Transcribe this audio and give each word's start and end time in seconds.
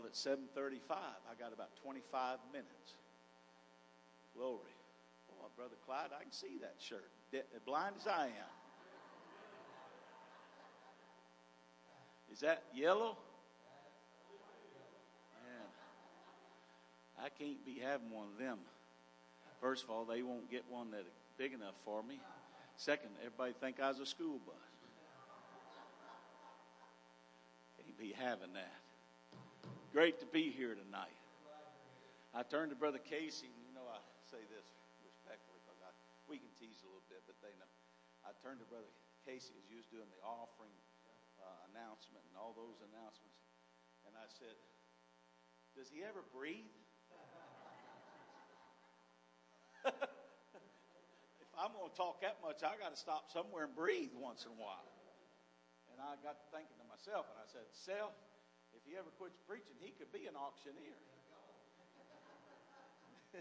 Well, 0.00 0.08
it's 0.08 0.18
7:35. 0.18 0.96
I 1.30 1.34
got 1.38 1.52
about 1.52 1.76
25 1.76 2.38
minutes. 2.52 2.94
Glory. 4.34 4.72
Oh, 5.30 5.48
brother 5.54 5.76
Clyde, 5.84 6.10
I 6.18 6.22
can 6.22 6.32
see 6.32 6.56
that 6.62 6.76
shirt. 6.78 7.10
Blind 7.66 7.96
as 7.98 8.06
I 8.06 8.28
am. 8.28 8.54
Is 12.32 12.40
that 12.40 12.64
yellow? 12.72 13.18
Man, 15.44 15.68
I 17.18 17.28
can't 17.28 17.62
be 17.66 17.74
having 17.78 18.10
one 18.10 18.28
of 18.28 18.38
them. 18.38 18.58
First 19.60 19.84
of 19.84 19.90
all, 19.90 20.06
they 20.06 20.22
won't 20.22 20.50
get 20.50 20.64
one 20.70 20.92
that's 20.92 21.04
big 21.36 21.52
enough 21.52 21.74
for 21.84 22.02
me. 22.02 22.18
Second, 22.76 23.10
everybody 23.18 23.52
think 23.52 23.80
I 23.80 23.88
was 23.88 23.98
a 23.98 24.06
school 24.06 24.38
bus. 24.46 24.54
Can't 27.76 27.98
be 27.98 28.14
having 28.18 28.54
that. 28.54 28.79
Great 29.90 30.22
to 30.22 30.28
be 30.30 30.54
here 30.54 30.78
tonight. 30.78 31.18
I 32.30 32.46
turned 32.46 32.70
to 32.70 32.78
Brother 32.78 33.02
Casey. 33.02 33.50
And 33.50 33.58
you 33.66 33.74
know, 33.74 33.90
I 33.90 33.98
say 34.22 34.38
this 34.46 34.62
respectfully 35.02 35.58
because 35.66 35.82
I, 35.82 35.90
we 36.30 36.38
can 36.38 36.46
tease 36.54 36.78
a 36.86 36.88
little 36.94 37.02
bit, 37.10 37.26
but 37.26 37.34
they 37.42 37.50
know. 37.58 37.66
I 38.22 38.30
turned 38.38 38.62
to 38.62 38.68
Brother 38.70 38.86
Casey 39.26 39.50
as 39.58 39.66
he 39.66 39.74
was 39.74 39.90
doing 39.90 40.06
the 40.06 40.22
offering 40.22 40.70
uh, 41.42 41.74
announcement 41.74 42.22
and 42.30 42.38
all 42.38 42.54
those 42.54 42.78
announcements, 42.86 43.42
and 44.06 44.14
I 44.14 44.30
said, 44.30 44.54
"Does 45.74 45.90
he 45.90 46.06
ever 46.06 46.22
breathe?" 46.30 46.70
if 51.42 51.50
I'm 51.58 51.74
going 51.74 51.90
to 51.90 51.98
talk 51.98 52.22
that 52.22 52.38
much, 52.46 52.62
I 52.62 52.78
got 52.78 52.94
to 52.94 53.00
stop 53.00 53.26
somewhere 53.34 53.66
and 53.66 53.74
breathe 53.74 54.14
once 54.14 54.46
in 54.46 54.54
a 54.54 54.60
while. 54.60 54.86
And 55.90 55.98
I 55.98 56.14
got 56.22 56.38
thinking 56.54 56.78
to 56.78 56.86
myself, 56.86 57.26
and 57.32 57.42
I 57.42 57.48
said, 57.50 57.66
Self, 57.74 58.14
if 58.74 58.82
he 58.86 58.96
ever 58.96 59.10
quits 59.18 59.38
preaching, 59.46 59.76
he 59.78 59.90
could 59.96 60.10
be 60.12 60.26
an 60.26 60.36
auctioneer. 60.36 60.98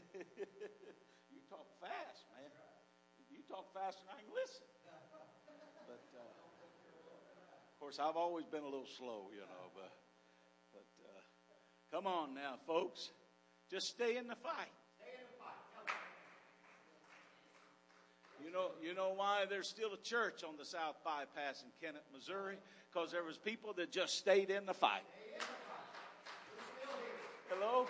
you 1.33 1.41
talk 1.49 1.65
fast, 1.81 2.29
man. 2.37 2.51
You 3.29 3.41
talk 3.49 3.73
faster 3.73 4.01
than 4.05 4.17
I 4.17 4.21
can 4.21 4.33
listen. 4.33 4.65
But 5.89 6.05
uh, 6.13 6.21
of 6.21 7.75
course, 7.79 7.97
I've 7.97 8.17
always 8.17 8.45
been 8.45 8.61
a 8.61 8.69
little 8.69 8.85
slow, 8.85 9.33
you 9.33 9.41
know. 9.41 9.65
But 9.73 9.89
but 10.73 10.89
uh, 11.01 11.21
come 11.89 12.05
on 12.05 12.33
now, 12.33 12.61
folks, 12.67 13.09
just 13.71 13.87
stay 13.87 14.17
in 14.17 14.27
the 14.27 14.35
fight. 14.35 14.73
You 18.43 18.51
know, 18.51 18.71
you 18.81 18.95
know 18.95 19.11
why 19.15 19.45
there's 19.49 19.67
still 19.67 19.93
a 19.93 20.01
church 20.01 20.43
on 20.47 20.55
the 20.57 20.65
South 20.65 20.95
Bypass 21.03 21.63
in 21.63 21.69
Kennett, 21.81 22.03
Missouri? 22.13 22.55
Because 22.91 23.11
there 23.11 23.23
was 23.23 23.37
people 23.37 23.73
that 23.73 23.91
just 23.91 24.17
stayed 24.17 24.49
in 24.49 24.65
the 24.65 24.73
fight. 24.73 25.03
Hello? 27.49 27.89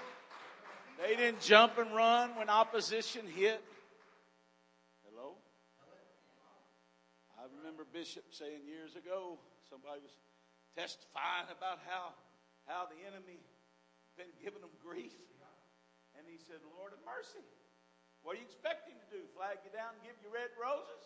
They 0.96 1.20
didn't 1.20 1.44
jump 1.44 1.76
and 1.78 1.92
run 1.92 2.32
when 2.40 2.48
opposition 2.48 3.28
hit. 3.28 3.60
Hello? 5.04 5.36
I 7.36 7.44
remember 7.60 7.84
Bishop 7.84 8.24
saying 8.32 8.64
years 8.64 8.96
ago, 8.96 9.36
somebody 9.68 10.00
was 10.00 10.16
testifying 10.80 11.52
about 11.52 11.84
how, 11.84 12.16
how 12.72 12.88
the 12.88 13.04
enemy 13.04 13.44
been 14.16 14.32
giving 14.40 14.64
them 14.64 14.72
grief. 14.80 15.16
And 16.16 16.24
he 16.24 16.40
said, 16.40 16.64
Lord 16.80 16.96
of 16.96 17.04
mercy. 17.04 17.44
What 18.24 18.36
do 18.36 18.44
you 18.44 18.48
expect 18.48 18.88
him 18.88 18.96
to 18.96 19.10
do? 19.12 19.28
Flag 19.36 19.60
you 19.68 19.72
down 19.76 19.96
and 19.96 20.04
give 20.08 20.16
you 20.24 20.32
red 20.32 20.56
roses? 20.56 21.04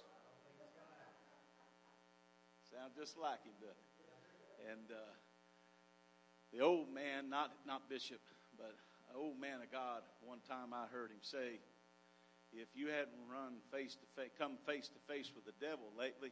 Sound 2.70 2.94
just 2.98 3.18
like 3.18 3.42
him, 3.46 3.54
doesn't 3.62 3.78
it? 3.78 3.94
And 4.74 4.88
uh, 4.90 5.14
the 6.50 6.62
old 6.62 6.90
man, 6.90 7.30
not 7.30 7.54
not 7.70 7.86
bishop, 7.90 8.22
but 8.58 8.76
old 9.16 9.40
man 9.40 9.62
of 9.62 9.72
God. 9.72 10.02
One 10.22 10.40
time 10.48 10.74
I 10.74 10.88
heard 10.92 11.12
him 11.12 11.22
say, 11.22 11.60
"If 12.52 12.76
you 12.76 12.88
hadn't 12.88 13.28
run 13.30 13.62
face 13.72 13.96
to 13.96 14.06
face, 14.16 14.32
come 14.38 14.58
face 14.66 14.90
to 14.90 15.00
face 15.14 15.32
with 15.36 15.46
the 15.46 15.54
devil 15.60 15.92
lately, 15.98 16.32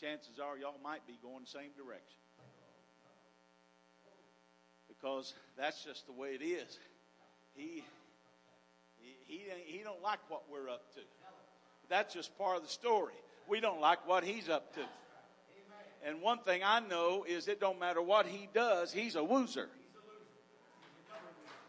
chances 0.00 0.38
are 0.38 0.56
y'all 0.56 0.78
might 0.82 1.06
be 1.06 1.18
going 1.22 1.44
the 1.44 1.50
same 1.50 1.72
direction." 1.76 2.20
Because 4.88 5.34
that's 5.56 5.84
just 5.84 6.06
the 6.06 6.12
way 6.12 6.34
it 6.34 6.42
is. 6.42 6.78
He 7.54 7.84
he, 9.26 9.42
he 9.64 9.82
don't 9.82 10.02
like 10.02 10.20
what 10.28 10.44
we're 10.50 10.68
up 10.68 10.94
to. 10.94 11.00
That's 11.88 12.14
just 12.14 12.36
part 12.38 12.56
of 12.56 12.62
the 12.62 12.68
story. 12.68 13.14
We 13.48 13.60
don't 13.60 13.80
like 13.80 14.06
what 14.06 14.24
he's 14.24 14.48
up 14.48 14.74
to. 14.74 14.80
And 16.04 16.20
one 16.20 16.38
thing 16.38 16.62
I 16.64 16.80
know 16.80 17.24
is 17.28 17.48
it 17.48 17.60
don't 17.60 17.78
matter 17.78 18.02
what 18.02 18.26
he 18.26 18.48
does, 18.52 18.92
he's 18.92 19.14
a 19.14 19.22
woozer. 19.22 19.68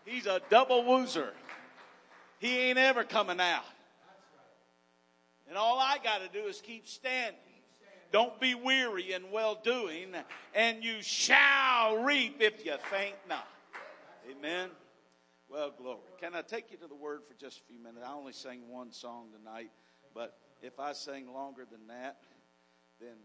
He's 0.06 0.25
a 0.25 0.41
double 0.50 0.84
woozer. 0.84 1.34
He 2.40 2.58
ain't 2.58 2.78
ever 2.78 3.03
coming 3.03 3.40
out. 3.40 3.64
And 5.47 5.58
all 5.58 5.80
I 5.80 5.97
got 6.03 6.22
to 6.22 6.28
do 6.28 6.47
is 6.47 6.62
keep 6.62 6.88
standing. 6.88 7.40
Don't 8.12 8.40
be 8.40 8.53
weary 8.53 9.14
in 9.14 9.31
well 9.31 9.59
doing, 9.64 10.14
and 10.53 10.84
you 10.84 11.02
shall 11.02 11.97
reap 11.97 12.38
if 12.40 12.66
you 12.66 12.75
faint 12.91 13.16
not. 13.28 13.47
Amen. 14.30 14.69
Well, 15.50 15.74
glory. 15.75 16.00
Can 16.20 16.35
I 16.35 16.41
take 16.41 16.72
you 16.72 16.78
to 16.78 16.88
the 16.88 16.96
word 16.96 17.22
for 17.28 17.34
just 17.34 17.62
a 17.62 17.64
few 17.64 17.80
minutes? 17.80 18.06
I 18.08 18.14
only 18.14 18.34
sang 18.34 18.70
one 18.70 18.91
song 18.91 19.28
tonight, 19.35 19.72
but 20.14 20.38
if 20.62 20.80
I 20.80 20.94
sang 20.94 21.31
longer 21.34 21.66
than 21.70 21.88
that, 21.88 22.18
then 23.00 23.16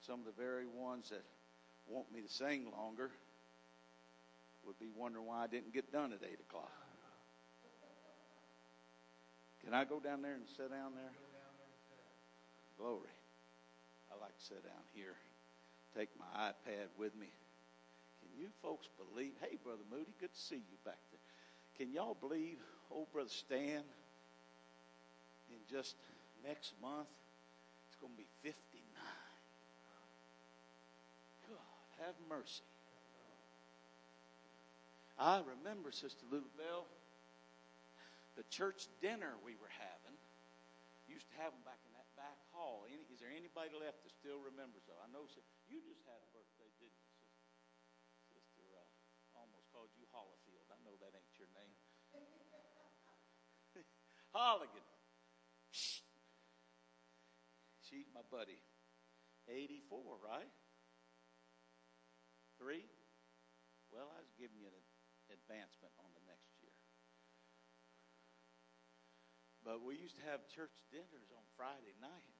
some 0.00 0.20
of 0.20 0.26
the 0.26 0.32
very 0.32 0.66
ones 0.66 1.10
that 1.10 1.24
want 1.86 2.10
me 2.12 2.20
to 2.20 2.28
sing 2.28 2.70
longer 2.76 3.10
would 4.68 4.78
be 4.78 4.92
wondering 4.94 5.24
why 5.24 5.44
I 5.44 5.46
didn't 5.46 5.72
get 5.72 5.90
done 5.90 6.12
at 6.12 6.20
8 6.22 6.38
o'clock. 6.46 6.70
Can 9.64 9.72
I 9.72 9.84
go 9.84 9.98
down 9.98 10.20
there 10.20 10.34
and 10.34 10.44
sit 10.46 10.70
down 10.70 10.92
there? 10.94 11.10
Glory. 12.76 13.08
I 14.12 14.20
like 14.20 14.36
to 14.36 14.44
sit 14.44 14.62
down 14.62 14.84
here. 14.94 15.16
Take 15.96 16.10
my 16.20 16.52
iPad 16.52 16.92
with 16.98 17.16
me. 17.16 17.32
Can 18.20 18.30
you 18.38 18.48
folks 18.62 18.88
believe? 18.96 19.32
Hey, 19.40 19.56
Brother 19.64 19.82
Moody, 19.90 20.12
good 20.20 20.32
to 20.32 20.40
see 20.40 20.56
you 20.56 20.76
back 20.84 21.00
there. 21.10 21.20
Can 21.78 21.92
y'all 21.92 22.16
believe 22.20 22.58
old 22.90 23.10
brother 23.10 23.30
Stan 23.30 23.82
in 25.48 25.60
just 25.70 25.96
next 26.44 26.74
month 26.82 27.08
it's 27.88 27.96
going 27.96 28.12
to 28.12 28.18
be 28.18 28.28
59. 28.42 28.84
God, 31.48 32.04
have 32.04 32.14
mercy. 32.28 32.62
I 35.18 35.42
remember, 35.42 35.90
Sister 35.90 36.22
Bell, 36.30 36.86
the 38.38 38.46
church 38.54 38.86
dinner 39.02 39.34
we 39.42 39.58
were 39.58 39.74
having. 39.74 40.14
Used 41.10 41.26
to 41.34 41.36
have 41.42 41.50
them 41.50 41.64
back 41.66 41.82
in 41.82 41.92
that 41.98 42.06
back 42.14 42.38
hall. 42.54 42.86
Any, 42.86 43.02
is 43.10 43.18
there 43.18 43.34
anybody 43.34 43.74
left 43.74 44.06
that 44.06 44.14
still 44.14 44.38
remembers? 44.38 44.86
Though 44.86 45.00
I 45.02 45.10
know 45.10 45.26
you 45.66 45.82
just 45.82 46.04
had 46.06 46.20
a 46.22 46.28
birthday, 46.30 46.70
didn't 46.78 47.00
you, 47.02 47.10
Sister? 47.18 47.42
Sister 48.30 48.62
uh, 48.78 49.42
almost 49.42 49.66
called 49.74 49.90
you 49.98 50.06
Hollifield. 50.14 50.68
I 50.70 50.78
know 50.86 50.94
that 51.02 51.16
ain't 51.16 51.34
your 51.34 51.50
name. 51.50 51.74
Holligan. 54.36 54.86
She's 57.80 58.06
my 58.12 58.22
buddy. 58.28 58.60
84, 59.48 60.20
right? 60.20 60.52
Three? 62.60 62.84
Well, 63.88 64.12
I 64.12 64.20
was 64.20 64.36
giving 64.36 64.60
you 64.60 64.68
an 64.68 64.76
advancement 65.48 65.96
on 66.04 66.12
the 66.12 66.20
next 66.28 66.52
year. 66.60 66.76
But 69.64 69.80
we 69.80 69.96
used 69.96 70.20
to 70.20 70.24
have 70.28 70.44
church 70.52 70.76
dinners 70.92 71.32
on 71.32 71.40
Friday 71.56 71.96
night. 72.04 72.36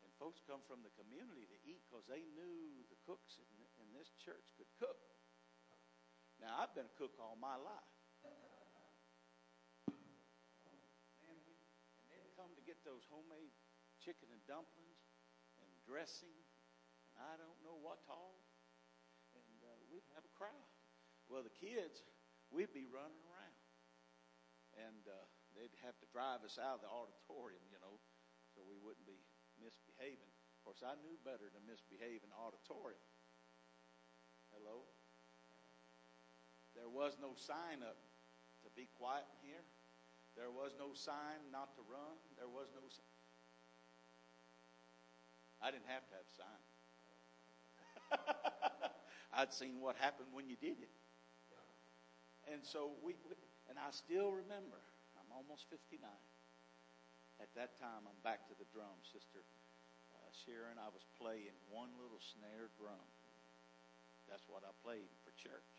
And 0.00 0.08
folks 0.16 0.40
come 0.48 0.64
from 0.64 0.80
the 0.80 0.92
community 0.96 1.44
to 1.44 1.58
eat 1.68 1.84
because 1.84 2.08
they 2.08 2.24
knew 2.32 2.88
the 2.88 2.96
cooks 3.04 3.36
in, 3.36 3.48
in 3.84 3.92
this 3.92 4.16
church 4.16 4.56
could 4.56 4.70
cook. 4.80 4.96
Now, 6.40 6.56
I've 6.60 6.72
been 6.72 6.88
a 6.88 6.96
cook 6.96 7.20
all 7.20 7.36
my 7.36 7.60
life. 7.60 7.92
And 11.26 11.36
they'd 12.08 12.32
come 12.32 12.52
to 12.56 12.64
get 12.64 12.80
those 12.84 13.04
homemade 13.12 13.52
chicken 14.00 14.32
and 14.32 14.40
dumplings 14.48 15.04
and 15.58 15.68
dressing, 15.84 16.36
and 17.12 17.16
I 17.18 17.34
don't 17.40 17.58
know 17.64 17.76
what 17.80 17.98
all. 18.08 18.40
And 19.34 19.58
uh, 19.64 19.80
we'd 19.88 20.06
have 20.14 20.24
a 20.24 20.32
crowd. 20.36 20.75
Well, 21.26 21.42
the 21.42 21.54
kids, 21.54 22.06
we'd 22.50 22.72
be 22.72 22.86
running 22.86 23.22
around. 23.26 23.58
And 24.76 25.02
uh, 25.08 25.16
they'd 25.56 25.72
have 25.82 25.96
to 26.04 26.06
drive 26.12 26.44
us 26.44 26.60
out 26.60 26.78
of 26.78 26.82
the 26.84 26.92
auditorium, 26.92 27.64
you 27.72 27.80
know, 27.80 27.96
so 28.52 28.60
we 28.62 28.76
wouldn't 28.76 29.08
be 29.08 29.24
misbehaving. 29.56 30.28
Of 30.28 30.60
course, 30.62 30.84
I 30.84 30.94
knew 31.00 31.16
better 31.24 31.48
than 31.48 31.64
misbehave 31.64 32.20
in 32.20 32.30
auditorium. 32.36 33.00
Hello? 34.52 34.84
There 36.76 36.92
was 36.92 37.16
no 37.16 37.32
sign 37.32 37.80
up 37.80 37.96
to 38.62 38.68
be 38.76 38.84
quiet 39.00 39.24
in 39.40 39.48
here. 39.48 39.64
There 40.36 40.52
was 40.52 40.76
no 40.76 40.92
sign 40.92 41.48
not 41.48 41.72
to 41.80 41.82
run. 41.88 42.20
There 42.36 42.52
was 42.52 42.68
no 42.76 42.84
sign. 42.92 43.16
I 45.64 45.72
didn't 45.72 45.88
have 45.88 46.04
to 46.12 46.14
have 46.20 46.28
a 46.28 46.36
sign. 46.36 46.62
I'd 49.40 49.52
seen 49.56 49.80
what 49.80 49.96
happened 49.96 50.28
when 50.36 50.52
you 50.52 50.56
did 50.60 50.76
it. 50.84 50.92
And 52.46 52.62
so 52.62 52.94
we, 53.02 53.18
we, 53.26 53.34
and 53.66 53.76
I 53.78 53.90
still 53.90 54.30
remember, 54.30 54.78
I'm 55.18 55.30
almost 55.34 55.66
59. 55.68 56.06
At 57.42 57.52
that 57.58 57.76
time, 57.76 58.06
I'm 58.08 58.20
back 58.24 58.48
to 58.48 58.54
the 58.56 58.64
drum, 58.72 58.96
Sister 59.04 59.44
uh, 60.14 60.30
Sharon. 60.32 60.80
I 60.80 60.88
was 60.88 61.04
playing 61.20 61.52
one 61.68 61.92
little 62.00 62.22
snare 62.22 62.72
drum. 62.80 63.04
That's 64.24 64.48
what 64.48 64.64
I 64.64 64.72
played 64.80 65.10
for 65.20 65.36
church. 65.36 65.70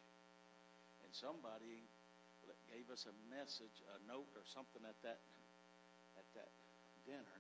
And 1.02 1.10
somebody 1.10 1.88
gave 2.70 2.88
us 2.92 3.08
a 3.08 3.16
message, 3.28 3.84
a 3.96 4.00
note 4.08 4.32
or 4.36 4.46
something 4.46 4.84
at 4.88 4.96
that 5.04 5.20
at 6.16 6.28
that 6.34 6.52
dinner 7.06 7.40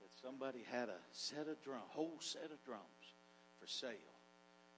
that 0.00 0.12
somebody 0.22 0.64
had 0.66 0.88
a 0.88 1.00
set 1.12 1.48
of 1.48 1.60
drum, 1.62 1.84
whole 1.88 2.18
set 2.20 2.50
of 2.52 2.60
drums 2.64 3.14
for 3.58 3.66
sale 3.66 4.15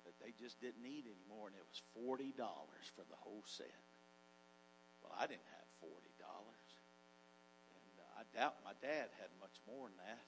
that 0.08 0.16
they 0.24 0.32
just 0.40 0.56
didn't 0.64 0.80
need 0.80 1.04
anymore, 1.04 1.52
and 1.52 1.56
it 1.60 1.68
was 1.68 1.84
forty 1.92 2.32
dollars 2.32 2.88
for 2.96 3.04
the 3.12 3.20
whole 3.20 3.44
set. 3.44 3.84
Well, 5.04 5.12
I 5.12 5.28
didn't 5.28 5.44
have 5.52 5.68
forty 5.84 6.16
dollars, 6.16 6.68
and 7.76 7.94
uh, 8.00 8.20
I 8.20 8.22
doubt 8.32 8.64
my 8.64 8.72
dad 8.80 9.12
had 9.20 9.28
much 9.36 9.60
more 9.68 9.92
than 9.92 10.00
that. 10.00 10.24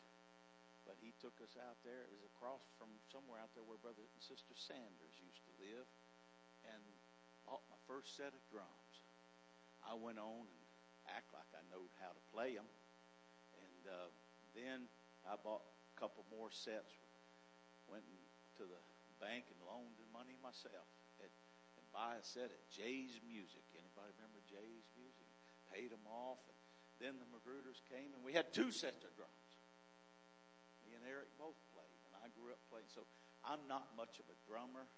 But 0.84 1.00
he 1.00 1.16
took 1.16 1.36
us 1.40 1.56
out 1.56 1.80
there. 1.80 2.04
It 2.04 2.12
was 2.12 2.24
across 2.28 2.60
from 2.76 2.92
somewhere 3.08 3.40
out 3.40 3.52
there 3.56 3.64
where 3.64 3.80
Brother 3.80 4.04
and 4.04 4.20
Sister 4.20 4.52
Sanders 4.52 5.16
used 5.16 5.40
to 5.48 5.52
live, 5.56 5.88
and 6.68 6.82
bought 7.48 7.64
my 7.72 7.80
first 7.88 8.20
set 8.20 8.36
of 8.36 8.42
drums. 8.52 8.94
I 9.80 9.96
went 9.96 10.20
on 10.20 10.44
and 10.44 10.62
act 11.08 11.32
like 11.32 11.48
I 11.56 11.64
knowed 11.72 11.88
how 12.04 12.12
to 12.12 12.22
play 12.36 12.52
them, 12.52 12.68
and 13.56 13.82
uh, 13.88 14.12
then 14.52 14.92
I 15.24 15.40
bought 15.40 15.64
a 15.64 15.94
couple 15.96 16.28
more 16.28 16.52
sets. 16.52 16.92
Went 17.88 18.04
to 18.60 18.68
the 18.68 18.82
bank 19.20 19.46
and 19.52 19.60
loaned 19.68 19.94
the 20.00 20.08
money 20.10 20.34
myself 20.40 20.88
at, 21.20 21.30
and 21.76 21.84
buy 21.92 22.16
a 22.16 22.24
set 22.24 22.48
at 22.50 22.62
Jay's 22.72 23.20
Music. 23.22 23.62
Anybody 23.76 24.10
remember 24.16 24.40
Jay's 24.48 24.88
Music? 24.96 25.28
Paid 25.68 25.94
them 25.94 26.02
off, 26.08 26.42
and 26.50 26.58
then 26.98 27.20
the 27.22 27.28
Magruders 27.30 27.78
came, 27.86 28.10
and 28.16 28.24
we 28.26 28.34
had 28.34 28.50
two 28.50 28.74
sets 28.74 29.06
of 29.06 29.12
drums. 29.14 29.52
Me 30.82 30.96
and 30.98 31.04
Eric 31.06 31.30
both 31.38 31.60
played, 31.70 32.00
and 32.10 32.16
I 32.18 32.26
grew 32.34 32.50
up 32.50 32.58
playing. 32.66 32.90
So 32.90 33.06
I'm 33.46 33.62
not 33.70 33.94
much 33.94 34.18
of 34.18 34.26
a 34.32 34.36
drummer, 34.48 34.88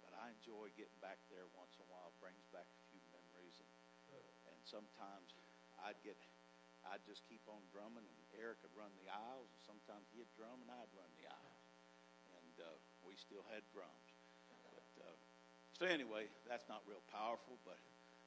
but 0.00 0.16
I 0.16 0.32
enjoy 0.32 0.72
getting 0.78 0.96
back 1.04 1.20
there 1.28 1.44
once 1.52 1.76
in 1.76 1.84
a 1.84 1.88
while. 1.92 2.16
Brings 2.22 2.48
back 2.54 2.64
a 2.64 2.84
few 2.88 3.02
memories, 3.12 3.60
and, 3.60 3.70
and 4.48 4.58
sometimes 4.64 5.36
I'd 5.84 5.98
get. 6.00 6.16
I'd 6.86 7.02
just 7.02 7.26
keep 7.26 7.42
on 7.50 7.58
drumming, 7.74 8.06
and 8.06 8.18
Eric 8.38 8.62
would 8.62 8.72
run 8.72 8.94
the 9.02 9.10
aisles, 9.10 9.50
and 9.50 9.60
sometimes 9.66 10.06
he'd 10.14 10.30
drum, 10.38 10.62
and 10.62 10.70
I'd 10.70 10.88
run 10.94 11.10
the 11.18 11.26
aisles. 11.26 11.57
Still 13.18 13.42
had 13.50 13.66
drums. 13.74 14.06
But, 14.70 14.86
uh, 15.02 15.18
so 15.74 15.90
anyway, 15.90 16.30
that's 16.46 16.70
not 16.70 16.86
real 16.86 17.02
powerful, 17.10 17.58
but 17.66 17.74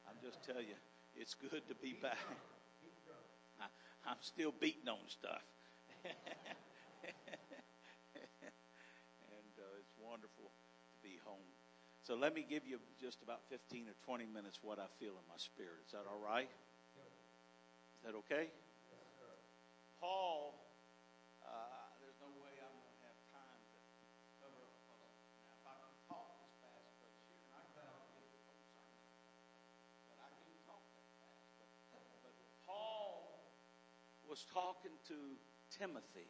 I'm 0.04 0.20
just 0.20 0.44
telling 0.44 0.68
you, 0.68 0.76
it's 1.16 1.32
good 1.32 1.64
to 1.68 1.74
be 1.80 1.96
back. 1.96 2.20
I, 3.60 3.72
I'm 4.04 4.20
still 4.20 4.52
beating 4.52 4.88
on 4.88 5.00
stuff. 5.08 5.40
and 6.04 6.12
uh, 9.56 9.80
it's 9.80 9.96
wonderful 9.96 10.52
to 10.52 10.96
be 11.00 11.16
home. 11.24 11.48
So 12.04 12.12
let 12.14 12.34
me 12.34 12.44
give 12.44 12.66
you 12.66 12.76
just 13.00 13.22
about 13.22 13.40
15 13.48 13.88
or 13.88 13.96
20 14.04 14.26
minutes 14.26 14.58
what 14.60 14.78
I 14.78 14.92
feel 15.00 15.16
in 15.16 15.24
my 15.24 15.38
spirit. 15.38 15.80
Is 15.86 15.92
that 15.92 16.04
all 16.04 16.20
right? 16.20 16.50
Is 17.96 18.02
that 18.04 18.14
okay? 18.26 18.50
Paul 20.00 20.52
was 34.42 34.54
talking 34.54 34.92
to 35.08 35.14
Timothy, 35.78 36.28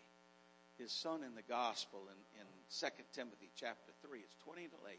his 0.79 0.93
son 0.93 1.23
in 1.23 1.35
the 1.35 1.43
gospel, 1.43 2.01
in, 2.09 2.41
in 2.41 2.47
2 2.71 2.87
Timothy 3.13 3.51
chapter 3.57 3.93
3. 4.07 4.21
It's 4.21 4.35
20 4.45 4.69
to 4.69 4.77
8. 4.89 4.99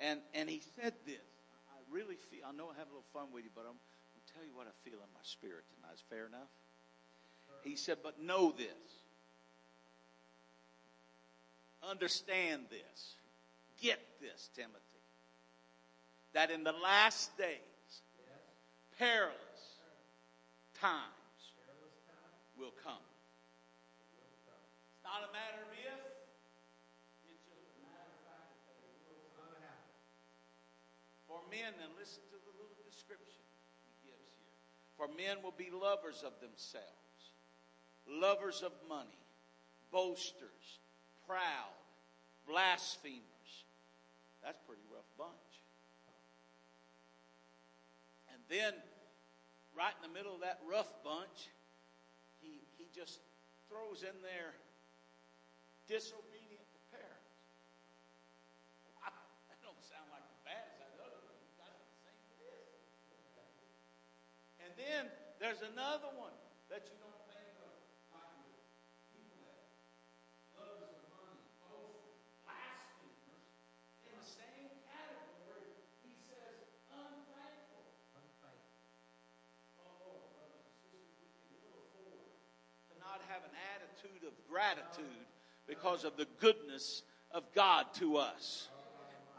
And, 0.00 0.20
and 0.34 0.48
he 0.48 0.62
said 0.76 0.94
this. 1.06 1.16
I 1.70 1.94
really 1.94 2.16
feel, 2.30 2.40
I 2.46 2.52
know 2.52 2.70
I 2.74 2.78
have 2.78 2.88
a 2.88 2.94
little 2.94 3.12
fun 3.12 3.28
with 3.32 3.44
you, 3.44 3.50
but 3.54 3.62
I'm, 3.62 3.76
going 3.76 4.24
to 4.26 4.32
tell 4.34 4.44
you 4.44 4.54
what 4.54 4.66
I 4.66 4.74
feel 4.88 4.98
in 4.98 5.10
my 5.12 5.22
spirit 5.22 5.64
tonight. 5.76 5.94
Is 5.94 6.02
fair 6.08 6.26
enough? 6.26 6.50
He 7.62 7.76
said, 7.76 7.98
but 8.02 8.20
know 8.20 8.52
this. 8.56 8.68
Understand 11.88 12.62
this. 12.70 13.14
Get 13.80 14.00
this, 14.20 14.50
Timothy. 14.54 14.78
That 16.34 16.50
in 16.50 16.64
the 16.64 16.74
last 16.82 17.36
days, 17.38 17.56
perilous 18.98 19.34
times 20.80 21.17
will 22.58 22.74
come. 22.82 23.06
It's 24.90 25.06
not 25.06 25.22
a 25.22 25.30
matter 25.30 25.62
of 25.62 25.70
if, 25.70 26.02
it's 27.30 27.46
just 27.46 27.70
a 27.78 27.80
matter 27.86 28.10
of 28.10 28.22
fact 28.26 28.50
that 28.66 28.76
they 28.82 28.98
will 29.06 29.30
come. 29.38 29.54
For 31.30 31.38
men, 31.54 31.70
and 31.78 31.94
listen 31.94 32.26
to 32.34 32.38
the 32.42 32.54
little 32.58 32.82
description 32.82 33.46
he 33.86 34.10
gives 34.10 34.34
here. 34.42 34.58
For 34.98 35.06
men 35.14 35.38
will 35.40 35.54
be 35.54 35.70
lovers 35.70 36.26
of 36.26 36.34
themselves, 36.42 37.38
lovers 38.10 38.66
of 38.66 38.74
money, 38.90 39.22
boasters, 39.94 40.82
proud, 41.30 41.78
blasphemers. 42.50 43.22
That's 44.42 44.58
a 44.58 44.66
pretty 44.66 44.84
rough 44.90 45.08
bunch. 45.14 45.52
And 48.34 48.42
then, 48.50 48.74
right 49.76 49.94
in 50.02 50.10
the 50.10 50.14
middle 50.16 50.34
of 50.34 50.42
that 50.42 50.58
rough 50.66 50.90
bunch, 51.04 51.48
just 52.98 53.22
throws 53.70 54.02
in 54.02 54.16
there 54.26 54.58
disobedient 55.86 56.66
to 56.74 56.78
parents. 56.90 57.30
Wow, 58.98 59.14
that 59.46 59.62
don't 59.62 59.78
sound 59.86 60.10
like 60.10 60.26
as 60.26 60.38
bad 60.42 60.66
as 60.82 60.98
other 60.98 61.22
one. 61.22 61.38
That's 61.62 62.18
the 62.26 62.42
same. 62.42 62.66
And 64.66 64.70
then 64.74 65.02
there's 65.38 65.62
another 65.62 66.10
one 66.18 66.34
that 66.74 66.90
you 66.90 66.98
don't 66.98 67.17
gratitude 84.58 85.26
because 85.68 86.02
of 86.02 86.16
the 86.16 86.26
goodness 86.40 87.04
of 87.30 87.44
God 87.54 87.86
to 87.94 88.16
us. 88.16 88.66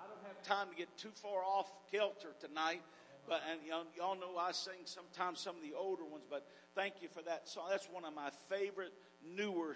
I 0.02 0.08
don't 0.08 0.26
have 0.26 0.42
time 0.44 0.70
to 0.70 0.76
get 0.78 0.88
too 0.98 1.12
far 1.14 1.44
off 1.44 1.70
kilter 1.92 2.30
tonight, 2.40 2.82
but 3.28 3.42
and 3.52 3.60
y'all, 3.68 3.84
y'all 3.98 4.16
know 4.16 4.38
I 4.40 4.54
sing 4.54 4.86
sometimes 4.86 5.42
some 5.42 5.58
of 5.58 5.62
the 5.62 5.76
older 5.78 6.06
ones, 6.06 6.24
but 6.30 6.48
thank 6.74 7.02
you 7.02 7.10
for 7.10 7.22
that 7.24 7.50
song. 7.50 7.66
That's 7.70 7.90
one 7.92 8.06
of 8.06 8.16
my 8.16 8.30
favorite 8.48 8.94
newer 9.36 9.76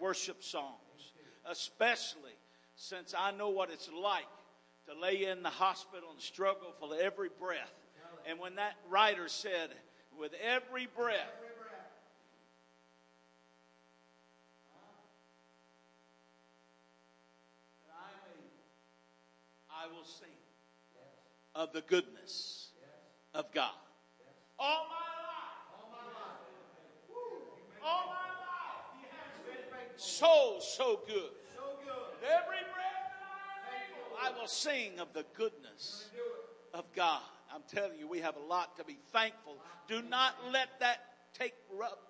worship 0.00 0.42
songs, 0.42 1.12
especially 1.48 2.34
since 2.74 3.14
I 3.16 3.30
know 3.30 3.50
what 3.50 3.70
it's 3.70 3.88
like 3.92 4.24
to 4.88 5.00
lay 5.00 5.24
in 5.26 5.44
the 5.44 5.50
hospital 5.50 6.08
and 6.10 6.20
struggle 6.20 6.74
for 6.80 6.88
every 7.00 7.28
breath. 7.38 7.74
And 8.28 8.40
when 8.40 8.56
that 8.56 8.74
writer 8.88 9.28
said, 9.28 9.70
with 10.18 10.32
every 10.42 10.88
breath, 10.96 11.30
will 20.00 20.06
sing 20.06 20.28
of 21.54 21.72
the 21.72 21.82
goodness 21.82 22.70
of 23.34 23.52
God. 23.52 23.70
All 24.58 24.86
my 24.88 24.94
life. 24.94 25.58
All 25.74 25.90
my 25.90 26.06
life. 26.06 26.40
All 27.82 28.06
my 28.06 28.12
life. 28.12 28.84
He 28.98 29.06
has 29.10 29.64
been 29.70 29.98
so, 29.98 30.58
so 30.60 31.00
good. 31.06 31.30
Every 32.22 32.58
breath 32.74 33.10
that 34.20 34.22
I 34.22 34.28
I 34.28 34.38
will 34.38 34.46
sing 34.46 34.98
of 35.00 35.12
the 35.14 35.24
goodness 35.34 36.10
of 36.74 36.84
God. 36.94 37.22
I'm 37.52 37.62
telling 37.66 37.98
you, 37.98 38.06
we 38.06 38.20
have 38.20 38.36
a 38.36 38.46
lot 38.46 38.76
to 38.76 38.84
be 38.84 38.98
thankful. 39.12 39.56
Do 39.88 40.02
not 40.02 40.34
let 40.52 40.68
that 40.80 41.09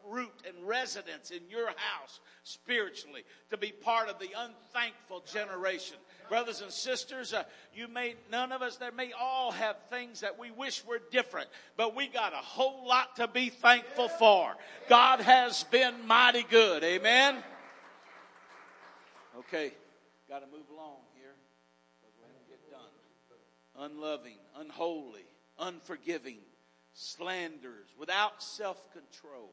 root 0.07 0.33
and 0.47 0.67
residence 0.67 1.31
in 1.31 1.41
your 1.49 1.69
house 1.69 2.21
spiritually 2.43 3.25
to 3.51 3.57
be 3.57 3.73
part 3.73 4.09
of 4.09 4.19
the 4.19 4.31
unthankful 4.37 5.23
generation 5.33 5.97
brothers 6.31 6.63
and 6.63 6.71
sisters, 6.71 7.35
uh, 7.35 7.43
you 7.75 7.89
may, 7.89 8.15
none 8.31 8.53
of 8.53 8.63
us, 8.63 8.77
there 8.77 8.93
may 8.93 9.11
all 9.13 9.51
have 9.51 9.77
things 9.91 10.21
that 10.21 10.39
we 10.39 10.51
wish 10.53 10.83
were 10.87 11.01
different, 11.11 11.49
but 11.77 11.95
we 11.95 12.07
got 12.07 12.33
a 12.33 12.37
whole 12.37 12.87
lot 12.87 13.17
to 13.17 13.29
be 13.29 13.51
thankful 13.51 14.09
for. 14.09 14.55
God 14.89 15.21
has 15.21 15.65
been 15.65 16.07
mighty 16.07 16.45
good. 16.45 16.85
Amen. 16.85 17.43
Okay, 19.41 19.73
got 20.29 20.39
to 20.39 20.47
move 20.47 20.67
along 20.73 20.99
here 21.19 21.33
we're 22.03 22.29
going 22.29 22.39
to 22.45 22.49
get 22.49 22.71
done. 22.71 23.91
Unloving, 23.91 24.39
unholy, 24.57 25.25
unforgiving, 25.59 26.39
slanderers, 26.95 27.89
without 27.99 28.43
self 28.43 28.81
control, 28.93 29.53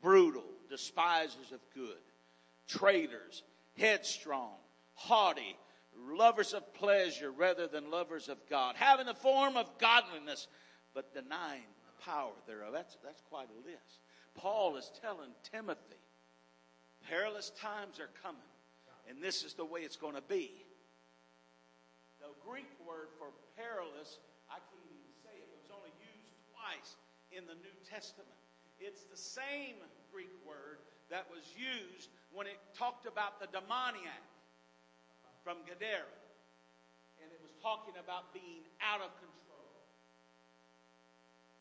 brutal, 0.00 0.44
despisers 0.68 1.52
of 1.52 1.60
good, 1.74 1.96
traitors, 2.66 3.42
headstrong, 3.78 4.54
haughty, 4.94 5.56
lovers 5.96 6.54
of 6.54 6.74
pleasure 6.74 7.30
rather 7.30 7.66
than 7.66 7.90
lovers 7.90 8.28
of 8.28 8.38
God, 8.48 8.76
having 8.76 9.06
the 9.06 9.14
form 9.14 9.56
of 9.56 9.78
godliness, 9.78 10.48
but 10.94 11.14
denying 11.14 11.62
the 11.86 12.04
power 12.04 12.32
thereof. 12.46 12.72
That's, 12.72 12.96
that's 13.04 13.22
quite 13.28 13.48
a 13.48 13.66
list. 13.68 14.00
Paul 14.34 14.76
is 14.76 14.90
telling 15.00 15.30
Timothy, 15.52 16.00
perilous 17.08 17.50
times 17.60 18.00
are 18.00 18.10
coming, 18.22 18.40
and 19.08 19.22
this 19.22 19.44
is 19.44 19.54
the 19.54 19.64
way 19.64 19.80
it's 19.80 19.96
going 19.96 20.14
to 20.14 20.22
be. 20.22 20.50
The 22.20 22.48
Greek 22.48 22.68
word 22.86 23.08
for 23.18 23.28
perilous, 23.56 24.18
twice 26.72 26.96
in 27.32 27.44
the 27.44 27.56
New 27.60 27.76
Testament. 27.84 28.28
It's 28.80 29.04
the 29.04 29.16
same 29.16 29.76
Greek 30.12 30.32
word 30.46 30.80
that 31.10 31.28
was 31.28 31.44
used 31.52 32.08
when 32.32 32.46
it 32.46 32.56
talked 32.72 33.04
about 33.06 33.40
the 33.40 33.46
demoniac 33.52 34.24
from 35.44 35.60
Gadara. 35.68 36.08
And 37.20 37.28
it 37.30 37.40
was 37.44 37.52
talking 37.60 37.94
about 38.00 38.32
being 38.32 38.64
out 38.80 39.04
of 39.04 39.12
control. 39.20 39.68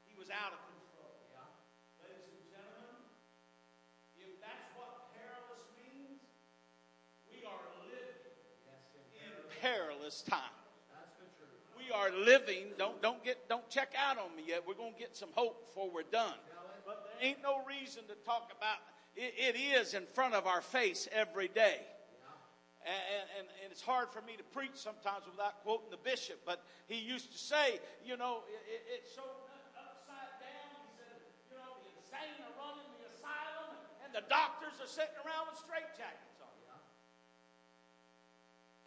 He 0.07 0.15
was 0.15 0.31
out 0.31 0.55
of 0.55 0.61
control. 0.71 1.13
Yeah. 1.35 2.07
Ladies 2.07 2.31
and 2.31 2.47
gentlemen, 2.47 3.03
if 4.17 4.39
that's 4.39 4.71
what 4.79 5.11
perilous 5.13 5.67
means, 5.75 6.23
are 11.91 12.11
living 12.11 12.67
don't, 12.77 13.01
don't 13.01 13.23
get 13.23 13.47
don't 13.49 13.67
check 13.69 13.93
out 13.97 14.17
on 14.17 14.35
me 14.35 14.43
yet. 14.47 14.63
We're 14.67 14.75
gonna 14.75 14.97
get 14.97 15.15
some 15.15 15.29
hope 15.33 15.67
before 15.67 15.89
we're 15.89 16.03
done. 16.03 16.35
But 16.85 17.05
there 17.05 17.29
ain't 17.29 17.41
no 17.43 17.61
reason 17.67 18.03
to 18.07 18.15
talk 18.25 18.51
about 18.55 18.77
it, 19.15 19.33
it 19.37 19.55
is 19.59 19.93
in 19.93 20.03
front 20.13 20.33
of 20.33 20.47
our 20.47 20.61
face 20.61 21.07
every 21.11 21.47
day. 21.47 21.79
And, 22.81 23.29
and, 23.37 23.47
and, 23.61 23.69
it's 23.69 23.85
hard 23.85 24.09
for 24.09 24.25
me 24.25 24.33
to 24.41 24.47
preach 24.57 24.73
sometimes 24.73 25.29
without 25.29 25.61
quoting 25.61 25.93
the 25.93 26.01
bishop, 26.01 26.41
but 26.49 26.65
he 26.89 26.97
used 26.97 27.29
to 27.29 27.37
say, 27.37 27.77
you 28.01 28.17
know, 28.17 28.41
it, 28.49 28.81
it's 28.97 29.13
so 29.13 29.21
upside 29.77 30.33
down. 30.41 30.73
He 30.81 30.89
said, 30.97 31.21
you 31.45 31.61
know, 31.61 31.77
the 31.85 31.93
insane 32.01 32.41
are 32.41 32.57
running 32.57 32.89
the 32.97 33.05
asylum, 33.05 33.77
and 34.01 34.09
the 34.09 34.25
doctors 34.33 34.81
are 34.81 34.89
sitting 34.89 35.13
around 35.21 35.53
with 35.53 35.61
straitjackets 35.61 36.41
on. 36.41 36.51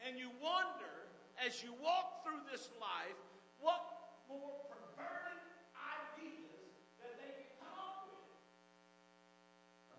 And 0.05 0.21
you 0.21 0.29
wonder, 0.37 1.04
as 1.45 1.63
you 1.63 1.75
walk 1.83 2.23
through 2.23 2.41
this 2.51 2.69
life, 2.81 3.19
what 3.61 3.81
more 4.29 4.53
perverted 4.69 5.41
ideas 5.75 6.73
that 7.01 7.15
they 7.19 7.33
can 7.33 7.49
come 7.61 7.77
up 7.77 8.09
with. 8.09 8.29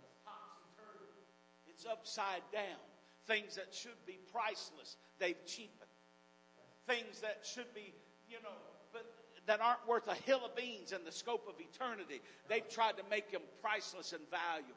It's 0.02 0.16
topsy-turvy. 0.26 1.26
It's 1.68 1.86
upside 1.86 2.44
down. 2.52 2.82
Things 3.28 3.56
that 3.56 3.74
should 3.74 3.98
be 4.06 4.20
priceless, 4.32 4.98
they've 5.20 5.44
cheapened. 5.46 5.90
Things 6.88 7.22
that 7.22 7.42
should 7.42 7.74
be, 7.74 7.94
you 8.30 8.38
know, 8.44 8.58
but 8.94 9.06
that 9.48 9.62
aren't 9.62 9.88
worth 9.88 10.08
a 10.08 10.14
hill 10.14 10.42
of 10.46 10.56
beans 10.56 10.92
in 10.92 11.04
the 11.04 11.12
scope 11.12 11.48
of 11.48 11.56
eternity, 11.60 12.22
they've 12.48 12.68
tried 12.70 12.98
to 12.98 13.04
make 13.10 13.32
them 13.32 13.42
priceless 13.62 14.14
and 14.14 14.22
valuable. 14.30 14.74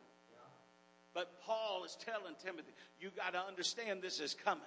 But 1.14 1.40
Paul 1.42 1.84
is 1.84 1.96
telling 2.04 2.34
Timothy, 2.42 2.72
you 3.00 3.10
got 3.16 3.32
to 3.32 3.40
understand 3.40 4.02
this 4.02 4.20
is 4.20 4.34
coming. 4.34 4.62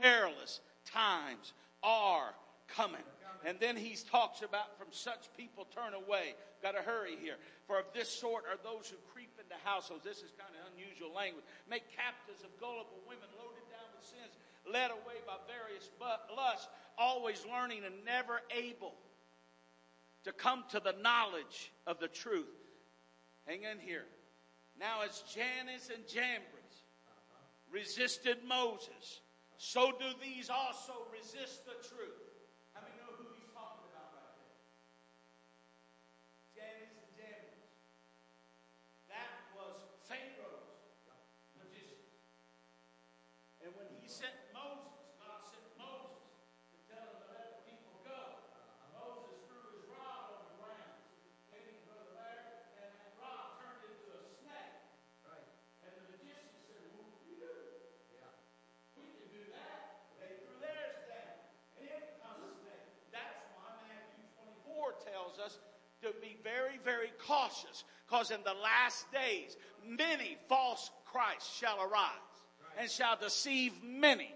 Perilous 0.00 0.60
times 0.84 1.52
are 1.82 2.34
coming. 2.68 3.02
And 3.44 3.60
then 3.60 3.76
he 3.76 3.96
talks 4.10 4.40
about 4.40 4.78
from 4.78 4.88
such 4.90 5.28
people 5.36 5.66
turn 5.68 5.92
away. 5.92 6.34
Got 6.62 6.72
to 6.72 6.82
hurry 6.82 7.16
here. 7.20 7.36
For 7.66 7.78
of 7.78 7.84
this 7.92 8.08
sort 8.08 8.44
are 8.48 8.56
those 8.64 8.88
who 8.88 8.96
creep 9.12 9.36
into 9.36 9.54
households. 9.64 10.02
This 10.02 10.24
is 10.24 10.32
kind 10.32 10.48
of 10.56 10.72
unusual 10.72 11.12
language. 11.12 11.44
Make 11.68 11.84
captives 11.92 12.40
of 12.42 12.48
gullible 12.58 13.04
women 13.04 13.28
loaded 13.36 13.68
down 13.68 13.84
with 13.92 14.08
sins, 14.08 14.32
led 14.64 14.90
away 14.90 15.20
by 15.26 15.36
various 15.44 15.90
lusts, 16.00 16.68
always 16.96 17.44
learning 17.44 17.84
and 17.84 17.94
never 18.04 18.40
able 18.48 18.94
to 20.24 20.32
come 20.32 20.64
to 20.70 20.80
the 20.80 20.94
knowledge 21.02 21.70
of 21.86 22.00
the 22.00 22.08
truth. 22.08 22.48
Hang 23.46 23.64
in 23.64 23.78
here. 23.78 24.06
Now, 24.80 25.02
as 25.04 25.22
Jannes 25.34 25.90
and 25.94 26.06
Jambres 26.08 26.80
resisted 27.70 28.38
Moses, 28.48 29.20
so 29.64 29.92
do 29.92 30.04
these 30.22 30.50
also 30.50 30.92
resist 31.10 31.64
the 31.64 31.72
truth. 31.88 32.23
To 66.04 66.12
be 66.20 66.36
very, 66.44 66.76
very 66.84 67.08
cautious 67.16 67.84
because 68.04 68.30
in 68.30 68.44
the 68.44 68.52
last 68.52 69.08
days, 69.08 69.56
many 69.80 70.36
false 70.48 70.92
Christs 71.08 71.48
shall 71.56 71.80
arise 71.80 72.36
and 72.76 72.90
shall 72.90 73.16
deceive 73.16 73.72
many. 73.80 74.28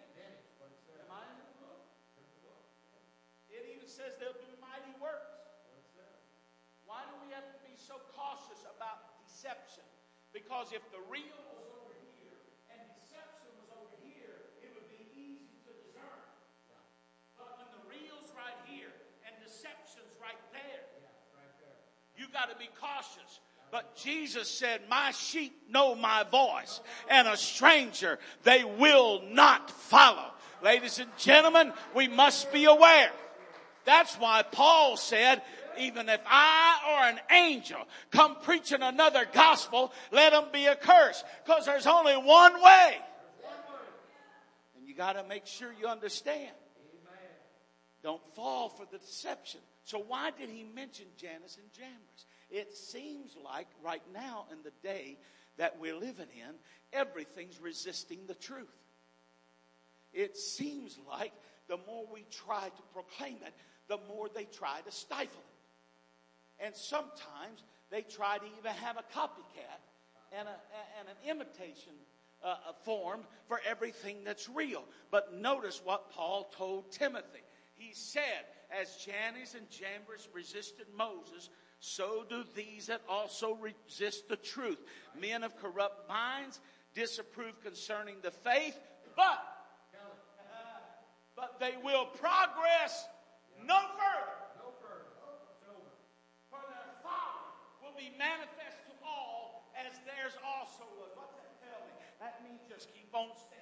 It 3.52 3.68
even 3.76 3.84
says 3.84 4.16
they'll 4.16 4.32
do 4.32 4.48
mighty 4.64 4.96
works. 4.96 5.37
Why 6.88 7.04
do 7.04 7.12
we 7.20 7.28
have 7.37 7.44
to 7.44 7.60
be 7.68 7.76
so 7.76 8.00
cautious 8.16 8.64
about 8.64 9.20
deception? 9.28 9.84
Because 10.32 10.72
if 10.72 10.80
the 10.88 11.04
real 11.12 11.37
was 11.52 11.68
over 11.84 11.92
here 12.16 12.40
and 12.72 12.80
deception 12.96 13.52
was 13.60 13.68
over 13.76 13.92
here, 14.08 14.56
it 14.64 14.72
would 14.72 14.88
be 14.88 15.04
easy 15.12 15.52
to 15.68 15.72
discern. 15.76 16.25
But 17.37 17.60
when 17.60 17.68
the 17.76 17.84
real's 17.92 18.32
right 18.32 18.56
here 18.64 18.88
and 19.28 19.37
deception's 19.44 20.16
right 20.16 20.40
there, 20.56 20.88
you 22.18 22.26
got 22.38 22.50
to 22.50 22.57
be 22.59 22.71
cautious. 22.80 23.40
But 23.71 23.97
Jesus 23.97 24.49
said, 24.49 24.83
My 24.88 25.11
sheep 25.11 25.52
know 25.71 25.95
my 25.95 26.25
voice, 26.25 26.80
and 27.11 27.26
a 27.26 27.37
stranger 27.37 28.18
they 28.45 28.64
will 28.64 29.23
not 29.30 29.71
follow. 29.71 30.30
Ladies 30.62 30.99
and 31.00 31.11
gentlemen, 31.18 31.73
we 31.95 32.09
must 32.09 32.52
be 32.52 32.64
aware. 32.64 33.11
That's 33.85 34.14
why 34.16 34.42
Paul 34.42 34.97
said, 34.97 35.42
even 35.78 36.09
if 36.09 36.21
I 36.26 36.78
or 36.90 37.09
an 37.09 37.21
angel 37.30 37.78
come 38.11 38.37
preaching 38.42 38.83
another 38.83 39.26
gospel, 39.33 39.92
let 40.11 40.33
them 40.33 40.47
be 40.52 40.66
accursed. 40.66 41.25
Because 41.45 41.66
there's 41.66 41.87
only 41.87 42.14
one 42.14 42.61
way. 42.62 42.97
And 44.76 44.87
you 44.87 44.95
got 44.95 45.12
to 45.12 45.25
make 45.25 45.47
sure 45.47 45.71
you 45.80 45.87
understand. 45.87 46.50
Don't 48.02 48.23
fall 48.35 48.69
for 48.69 48.87
the 48.90 48.99
deception. 48.99 49.61
So 49.85 49.99
why 50.07 50.31
did 50.38 50.49
he 50.50 50.64
mention 50.75 51.07
Jannes 51.17 51.59
and 51.61 51.73
Jambres? 51.73 52.26
It 52.50 52.76
seems 52.76 53.37
like 53.45 53.67
right 53.83 54.02
now 54.12 54.47
in 54.52 54.59
the 54.62 54.73
day 54.83 55.19
that 55.57 55.78
we're 55.81 55.97
living 55.97 56.28
in, 56.35 56.55
everything's 56.93 57.61
resisting 57.61 58.21
the 58.26 58.35
truth. 58.35 58.69
It 60.12 60.37
seems 60.37 60.99
like 61.09 61.33
the 61.69 61.78
more 61.87 62.07
we 62.12 62.25
try 62.31 62.69
to 62.69 62.83
proclaim 62.93 63.37
it, 63.45 63.55
the 63.88 63.99
more 64.09 64.28
they 64.35 64.45
try 64.45 64.81
to 64.85 64.93
stifle 64.93 65.40
it. 65.40 66.64
And 66.64 66.75
sometimes 66.75 67.62
they 67.90 68.02
try 68.02 68.38
to 68.38 68.45
even 68.59 68.73
have 68.83 68.97
a 68.97 69.19
copycat 69.19 69.81
and, 70.33 70.49
a, 70.49 70.57
and 70.99 71.09
an 71.09 71.31
imitation 71.31 71.93
uh, 72.45 72.57
form 72.85 73.21
for 73.49 73.61
everything 73.69 74.19
that's 74.25 74.49
real. 74.49 74.85
But 75.11 75.35
notice 75.35 75.81
what 75.85 76.11
Paul 76.11 76.50
told 76.57 76.93
Timothy. 76.93 77.40
He 77.78 77.92
said, 77.94 78.44
as 78.70 78.97
Jannes 78.97 79.54
and 79.54 79.70
Jambres 79.70 80.28
resisted 80.35 80.87
Moses, 80.97 81.49
so 81.80 82.25
do 82.28 82.44
these 82.54 82.88
that 82.88 83.02
also 83.08 83.54
resist 83.54 84.28
the 84.28 84.37
truth. 84.37 84.78
Men 85.18 85.44
of 85.44 85.56
corrupt 85.56 86.08
minds 86.08 86.61
disapprove 86.94 87.62
concerning 87.62 88.16
the 88.23 88.32
faith, 88.32 88.78
but 89.16 89.42
but 91.38 91.62
they 91.62 91.78
will 91.87 92.06
progress 92.18 93.06
no 93.62 93.78
further. 93.94 94.35
Oh, 94.58 94.75
For 96.50 96.58
their 96.66 96.90
folly 96.99 97.47
will 97.78 97.94
be 97.94 98.11
manifest 98.18 98.82
to 98.90 98.94
all 99.06 99.70
as 99.78 99.94
theirs 100.02 100.35
also 100.42 100.82
was. 100.99 101.14
What's 101.14 101.38
that 101.38 101.62
tell 101.62 101.78
me? 101.87 101.94
That 102.18 102.42
means 102.42 102.58
just 102.66 102.90
keep 102.90 103.14
on 103.14 103.30
standing. 103.38 103.58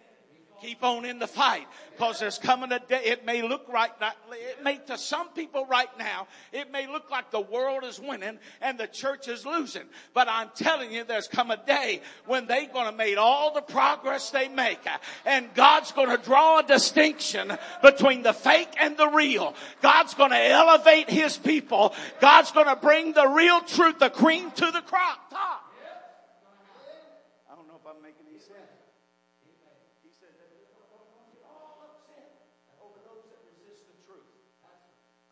Keep 0.60 0.82
on 0.82 1.04
in 1.04 1.18
the 1.18 1.26
fight 1.26 1.66
because 1.92 2.20
there's 2.20 2.38
coming 2.38 2.72
a 2.72 2.78
day. 2.78 3.02
It 3.04 3.26
may 3.26 3.42
look 3.42 3.66
right. 3.68 3.90
It 4.32 4.62
may 4.62 4.78
to 4.86 4.98
some 4.98 5.28
people 5.30 5.66
right 5.66 5.88
now, 5.98 6.26
it 6.52 6.70
may 6.70 6.86
look 6.86 7.10
like 7.10 7.30
the 7.30 7.40
world 7.40 7.84
is 7.84 8.00
winning 8.00 8.38
and 8.60 8.78
the 8.78 8.86
church 8.86 9.28
is 9.28 9.44
losing. 9.44 9.84
But 10.14 10.28
I'm 10.28 10.50
telling 10.54 10.92
you, 10.92 11.04
there's 11.04 11.28
come 11.28 11.50
a 11.50 11.56
day 11.56 12.00
when 12.26 12.46
they're 12.46 12.66
going 12.66 12.90
to 12.90 12.96
make 12.96 13.16
all 13.18 13.52
the 13.52 13.62
progress 13.62 14.30
they 14.30 14.48
make. 14.48 14.80
And 15.25 15.52
God's 15.54 15.92
going 15.92 16.10
to 16.10 16.18
draw 16.22 16.60
a 16.60 16.62
distinction 16.62 17.52
between 17.82 18.22
the 18.22 18.32
fake 18.32 18.75
and 18.78 18.96
the 18.96 19.08
real. 19.08 19.54
God's 19.82 20.14
going 20.14 20.30
to 20.30 20.48
elevate 20.48 21.10
his 21.10 21.36
people. 21.36 21.94
God's 22.20 22.50
going 22.50 22.66
to 22.66 22.76
bring 22.76 23.12
the 23.12 23.28
real 23.28 23.60
truth, 23.60 23.98
the 23.98 24.10
cream 24.10 24.50
to 24.52 24.70
the 24.70 24.82
crop 24.82 25.30
top. 25.30 25.65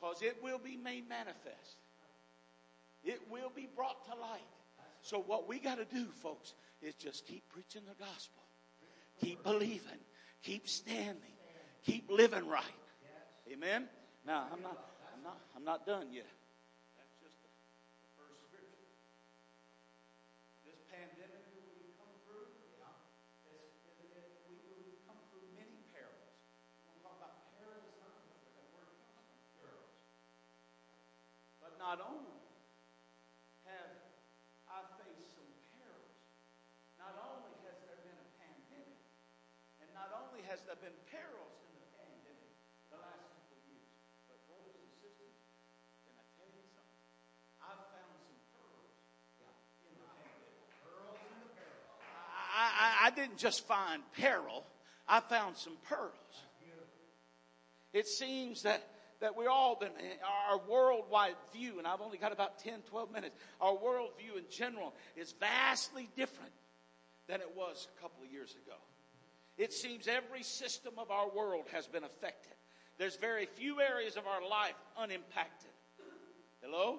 Because 0.04 0.22
it 0.22 0.36
will 0.42 0.58
be 0.58 0.76
made 0.76 1.08
manifest. 1.08 1.76
It 3.02 3.20
will 3.30 3.50
be 3.54 3.68
brought 3.74 4.04
to 4.06 4.10
light. 4.20 4.40
So, 5.02 5.20
what 5.20 5.48
we 5.48 5.58
got 5.58 5.78
to 5.78 5.84
do, 5.84 6.06
folks, 6.22 6.54
is 6.80 6.94
just 6.94 7.26
keep 7.26 7.42
preaching 7.50 7.82
the 7.86 8.04
gospel, 8.04 8.42
keep 9.20 9.42
believing, 9.42 10.00
keep 10.42 10.68
standing, 10.68 11.16
keep 11.84 12.10
living 12.10 12.48
right. 12.48 12.64
Amen. 13.52 13.86
Now, 14.26 14.46
I'm 14.52 14.62
not, 14.62 14.78
I'm 15.14 15.22
not, 15.22 15.40
I'm 15.56 15.64
not 15.64 15.86
done 15.86 16.06
yet. 16.10 16.26
Not 31.94 32.10
only 32.10 32.42
have 33.70 33.94
I 34.66 34.82
faced 34.98 35.38
some 35.38 35.46
perils, 35.78 36.18
not 36.98 37.14
only 37.22 37.54
has 37.70 37.78
there 37.86 38.02
been 38.02 38.18
a 38.18 38.30
pandemic, 38.34 38.98
and 39.78 39.86
not 39.94 40.10
only 40.10 40.42
has 40.50 40.66
there 40.66 40.74
been 40.82 40.98
perils 41.06 41.54
in 41.70 41.78
the 41.78 41.90
pandemic 41.94 42.50
the 42.90 42.98
last 42.98 43.30
couple 43.30 43.54
of 43.54 43.62
years, 43.70 43.94
but 44.26 44.42
brothers 44.50 44.74
and 44.74 44.90
sisters, 44.98 45.38
can 46.02 46.18
I 46.18 46.26
tell 46.34 46.50
you 46.50 46.66
something? 46.74 47.02
I've 47.62 47.86
found 47.94 48.14
some 48.26 48.42
pearls 48.58 48.90
in 49.86 49.94
the 49.94 50.10
pandemic. 50.10 50.66
Pearls 50.82 51.22
in 51.30 51.38
the 51.46 51.50
peril. 51.54 51.94
I, 51.94 52.66
I, 52.74 52.88
I 53.06 53.08
didn't 53.14 53.38
just 53.38 53.70
find 53.70 54.02
peril, 54.18 54.66
I 55.06 55.22
found 55.22 55.54
some 55.54 55.78
pearls. 55.86 56.10
It 57.94 58.10
seems 58.10 58.66
that 58.66 58.82
that 59.24 59.34
we're 59.34 59.48
all 59.48 59.74
been, 59.74 59.88
our 60.50 60.60
worldwide 60.68 61.36
view, 61.50 61.78
and 61.78 61.86
I've 61.86 62.02
only 62.02 62.18
got 62.18 62.30
about 62.30 62.58
10, 62.58 62.80
12 62.90 63.10
minutes, 63.10 63.34
our 63.58 63.72
worldview 63.72 64.36
in 64.36 64.44
general 64.50 64.92
is 65.16 65.32
vastly 65.40 66.10
different 66.14 66.52
than 67.26 67.40
it 67.40 67.50
was 67.56 67.88
a 67.96 68.02
couple 68.02 68.22
of 68.22 68.30
years 68.30 68.54
ago. 68.66 68.76
It 69.56 69.72
seems 69.72 70.08
every 70.08 70.42
system 70.42 70.92
of 70.98 71.10
our 71.10 71.30
world 71.30 71.64
has 71.72 71.86
been 71.86 72.04
affected. 72.04 72.52
There's 72.98 73.16
very 73.16 73.46
few 73.46 73.80
areas 73.80 74.16
of 74.18 74.26
our 74.26 74.46
life 74.46 74.74
unimpacted. 74.94 75.70
Hello? 76.62 76.98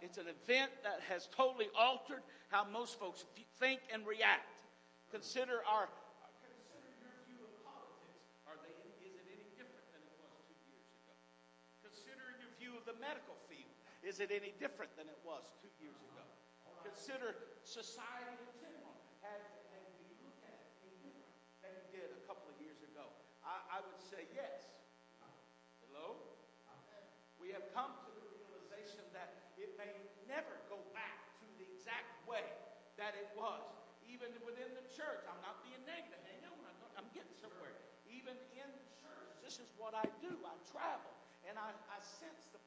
It's 0.00 0.18
an 0.18 0.26
event 0.28 0.70
that 0.84 1.00
has 1.08 1.28
totally 1.36 1.66
altered 1.76 2.22
how 2.50 2.64
most 2.72 3.00
folks 3.00 3.24
think 3.58 3.80
and 3.92 4.06
react. 4.06 4.46
Consider 5.10 5.54
our 5.68 5.88
the 12.91 12.91
medical 13.02 13.34
field. 13.50 13.74
Is 14.06 14.22
it 14.22 14.30
any 14.30 14.54
different 14.62 14.94
than 14.94 15.10
it 15.10 15.18
was 15.26 15.42
two 15.58 15.70
years 15.82 15.98
ago? 16.14 16.22
Consider 16.86 17.34
society 17.66 18.38
in 18.38 18.54
general. 18.62 18.94
Have, 19.26 19.42
have 19.74 19.86
you 19.98 20.10
looked 20.22 20.42
at 20.46 20.54
it 20.54 20.70
any 20.86 20.98
different 21.02 21.34
than 21.62 21.74
you 21.74 21.86
did 21.90 22.08
a 22.14 22.22
couple 22.30 22.46
of 22.46 22.56
years 22.62 22.78
ago? 22.86 23.06
I, 23.42 23.78
I 23.78 23.78
would 23.82 23.98
say 23.98 24.26
yes. 24.34 24.70
Hello? 25.86 26.18
We 27.38 27.50
have 27.54 27.66
come 27.74 27.90
to 28.06 28.10
the 28.14 28.26
realization 28.38 29.02
that 29.14 29.54
it 29.58 29.74
may 29.74 29.90
never 30.30 30.54
go 30.70 30.78
back 30.94 31.38
to 31.42 31.46
the 31.58 31.66
exact 31.74 32.22
way 32.26 32.46
that 32.98 33.18
it 33.18 33.30
was. 33.34 33.62
Even 34.06 34.30
within 34.46 34.70
the 34.78 34.86
church, 34.90 35.22
I'm 35.26 35.42
not 35.42 35.62
being 35.66 35.82
negative. 35.86 36.18
Hang 36.22 36.46
on, 36.50 36.58
I'm 36.98 37.10
getting 37.14 37.34
somewhere. 37.38 37.74
Even 38.06 38.34
in 38.54 38.68
the 38.70 38.86
church, 38.98 39.30
this 39.42 39.58
is 39.58 39.70
what 39.78 39.94
I 39.94 40.06
do. 40.22 40.30
I 40.46 40.54
travel. 40.70 41.10
And 41.46 41.58
I, 41.58 41.74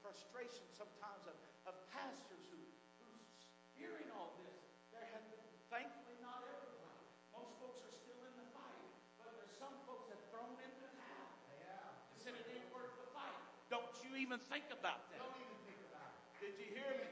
frustration 0.05 0.61
sometimes 0.69 1.25
of, 1.25 1.33
of 1.65 1.73
pastors 1.89 2.45
who, 2.53 2.61
who's 3.01 3.25
hearing 3.73 4.05
all 4.13 4.37
this. 4.45 4.53
There 4.93 5.01
have 5.01 5.25
been, 5.33 5.49
thankfully, 5.73 6.13
not 6.21 6.45
everyone. 6.45 6.93
Most 7.33 7.57
folks 7.57 7.81
are 7.81 7.89
still 7.89 8.21
in 8.21 8.37
the 8.37 8.45
fight, 8.53 8.85
but 9.17 9.33
there's 9.33 9.57
some 9.57 9.73
folks 9.89 10.05
that 10.13 10.21
thrown 10.29 10.61
in 10.61 10.73
the 10.77 10.93
towel. 11.01 11.33
Yeah. 11.57 12.21
Said 12.21 12.37
it 12.37 12.45
ain't 12.53 12.69
worth 12.69 12.93
the 13.01 13.09
fight. 13.17 13.33
Don't 13.73 13.97
you 14.05 14.13
even 14.21 14.37
think 14.45 14.69
about 14.69 15.09
that. 15.09 15.25
Don't 15.25 15.41
even 15.41 15.57
think 15.65 15.81
about 15.89 16.13
it. 16.13 16.37
Did 16.37 16.53
you 16.61 16.69
hear 16.69 16.91
me? 17.01 17.09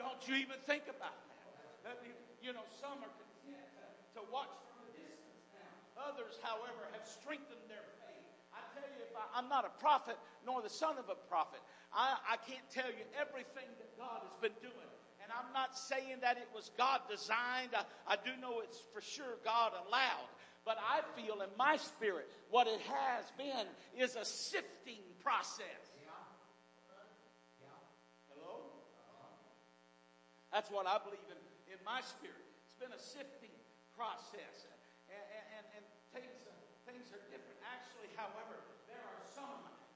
Don't 0.00 0.18
you 0.24 0.34
even 0.40 0.56
think 0.64 0.88
about 0.88 1.14
that. 1.84 2.00
You 2.40 2.56
know, 2.56 2.64
some 2.80 3.04
are 3.04 3.14
content 3.20 3.68
to, 3.76 4.18
to 4.18 4.20
watch 4.32 4.50
from 4.72 4.88
a 4.88 4.92
distance 4.96 5.46
now. 5.54 6.08
Others, 6.10 6.40
however, 6.40 6.88
have 6.96 7.04
strengthened 7.06 7.62
their 7.68 7.84
tell 8.00 8.01
you 9.12 9.18
if 9.18 9.36
I, 9.36 9.38
am 9.38 9.48
not 9.48 9.64
a 9.64 9.74
prophet 9.80 10.16
nor 10.46 10.62
the 10.62 10.70
son 10.70 10.96
of 10.96 11.08
a 11.08 11.18
prophet. 11.28 11.60
I, 11.92 12.16
I 12.24 12.36
can't 12.48 12.64
tell 12.72 12.88
you 12.88 13.04
everything 13.20 13.68
that 13.68 13.90
God 14.00 14.24
has 14.24 14.36
been 14.40 14.56
doing. 14.64 14.90
And 15.22 15.30
I'm 15.30 15.52
not 15.52 15.76
saying 15.76 16.24
that 16.24 16.36
it 16.36 16.48
was 16.54 16.72
God 16.76 17.00
designed. 17.08 17.76
I, 17.76 17.84
I 18.08 18.16
do 18.16 18.32
know 18.40 18.60
it's 18.64 18.80
for 18.92 19.00
sure 19.00 19.38
God 19.44 19.72
allowed. 19.86 20.32
But 20.64 20.78
I 20.78 21.02
feel 21.18 21.42
in 21.42 21.50
my 21.58 21.76
spirit 21.76 22.30
what 22.50 22.66
it 22.66 22.80
has 22.86 23.26
been 23.36 23.66
is 23.98 24.14
a 24.16 24.24
sifting 24.24 25.02
process. 25.22 25.82
Hello? 28.30 28.62
That's 30.54 30.70
what 30.70 30.86
I 30.86 30.98
believe 31.02 31.26
in, 31.26 31.38
in 31.74 31.80
my 31.84 32.00
spirit. 32.02 32.46
It's 32.66 32.78
been 32.78 32.94
a 32.94 33.02
sifting 33.02 33.50
process. 33.98 34.66
And, 35.10 35.26
and, 35.58 35.64
and 35.76 35.84
things, 36.14 36.34
things 36.86 37.10
are 37.10 37.22
different. 37.26 37.58
Actually, 37.66 38.14
however, 38.14 38.71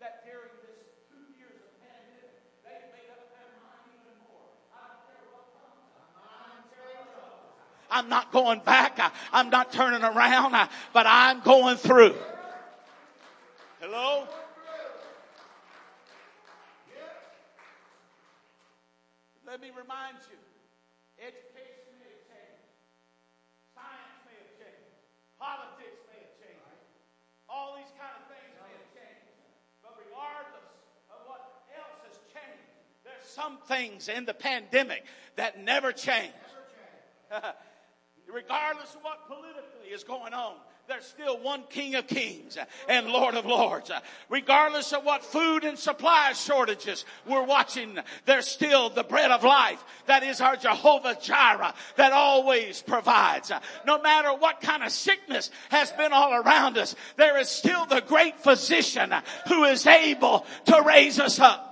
that 0.06 0.22
during 0.22 0.54
this 0.62 0.86
two 1.10 1.18
years 1.34 1.58
of 1.66 1.74
pandemic, 1.82 2.38
they 2.62 2.78
made 2.94 3.10
up 3.10 3.26
their 3.34 3.50
mind 3.58 3.90
even 3.90 4.14
more. 4.22 4.54
I 4.70 4.86
don't 4.86 5.02
care 5.10 5.26
what 5.34 5.50
comes. 5.58 5.82
I'm 7.90 8.08
not 8.08 8.30
going 8.30 8.60
back. 8.62 9.02
I, 9.02 9.40
am 9.40 9.50
not 9.50 9.72
turning 9.72 10.06
around, 10.06 10.54
I, 10.54 10.68
but 10.92 11.06
I'm 11.08 11.40
going 11.40 11.76
through. 11.76 12.14
Hello? 13.80 14.28
Let 19.42 19.60
me 19.62 19.70
remind 19.74 20.20
you 20.28 20.36
education 21.18 21.96
may 21.96 22.12
have 22.12 22.28
changed, 22.28 22.68
science 23.72 24.20
may 24.28 24.36
have 24.36 24.52
changed, 24.60 25.00
politics 25.40 25.96
may 26.12 26.20
have 26.20 26.34
changed, 26.36 26.84
all 27.48 27.74
these 27.80 27.88
kind 27.96 28.12
of 28.20 28.28
things 28.28 28.36
some 33.36 33.58
things 33.68 34.08
in 34.08 34.24
the 34.24 34.32
pandemic 34.32 35.04
that 35.36 35.62
never 35.62 35.92
change. 35.92 36.32
Regardless 38.32 38.94
of 38.94 39.02
what 39.02 39.28
politically 39.28 39.90
is 39.92 40.02
going 40.02 40.32
on, 40.32 40.54
there's 40.88 41.04
still 41.04 41.38
one 41.40 41.64
King 41.68 41.96
of 41.96 42.06
Kings 42.06 42.56
and 42.88 43.08
Lord 43.08 43.34
of 43.34 43.44
Lords. 43.44 43.90
Regardless 44.30 44.92
of 44.92 45.04
what 45.04 45.24
food 45.24 45.64
and 45.64 45.78
supply 45.78 46.32
shortages 46.32 47.04
we're 47.26 47.42
watching, 47.42 47.98
there's 48.24 48.46
still 48.46 48.88
the 48.88 49.02
bread 49.02 49.30
of 49.30 49.44
life 49.44 49.84
that 50.06 50.22
is 50.22 50.40
our 50.40 50.56
Jehovah 50.56 51.18
Jireh 51.20 51.74
that 51.96 52.12
always 52.12 52.82
provides. 52.82 53.52
No 53.84 54.00
matter 54.00 54.32
what 54.32 54.60
kind 54.60 54.82
of 54.82 54.92
sickness 54.92 55.50
has 55.70 55.90
been 55.92 56.12
all 56.12 56.34
around 56.34 56.78
us, 56.78 56.94
there 57.16 57.36
is 57.38 57.48
still 57.48 57.84
the 57.86 58.00
great 58.00 58.40
physician 58.40 59.12
who 59.48 59.64
is 59.64 59.86
able 59.86 60.46
to 60.66 60.82
raise 60.86 61.18
us 61.18 61.38
up. 61.38 61.65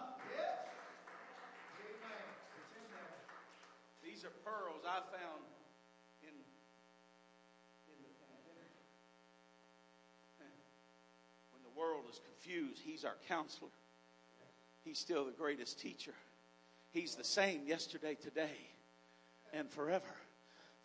Confused. 12.44 12.82
He's 12.84 13.04
our 13.04 13.16
counselor. 13.28 13.70
He's 14.84 14.98
still 14.98 15.24
the 15.24 15.32
greatest 15.32 15.80
teacher. 15.80 16.14
He's 16.92 17.14
the 17.14 17.24
same 17.24 17.62
yesterday, 17.66 18.14
today, 18.14 18.56
and 19.52 19.70
forever. 19.70 20.14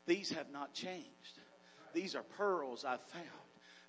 These 0.05 0.31
have 0.31 0.51
not 0.51 0.73
changed. 0.73 1.39
These 1.93 2.15
are 2.15 2.23
pearls 2.23 2.85
I've 2.85 3.01
found 3.01 3.25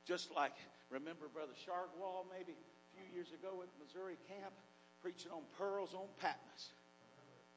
just 0.06 0.34
like, 0.34 0.54
remember 0.90 1.28
Brother 1.32 1.52
Shargwall 1.54 2.26
maybe 2.32 2.52
a 2.52 2.96
few 2.98 3.14
years 3.14 3.28
ago 3.30 3.62
at 3.62 3.68
Missouri 3.78 4.16
camp 4.26 4.52
preaching 5.00 5.30
on 5.30 5.42
pearls 5.56 5.94
on 5.94 6.08
Patmos. 6.20 6.74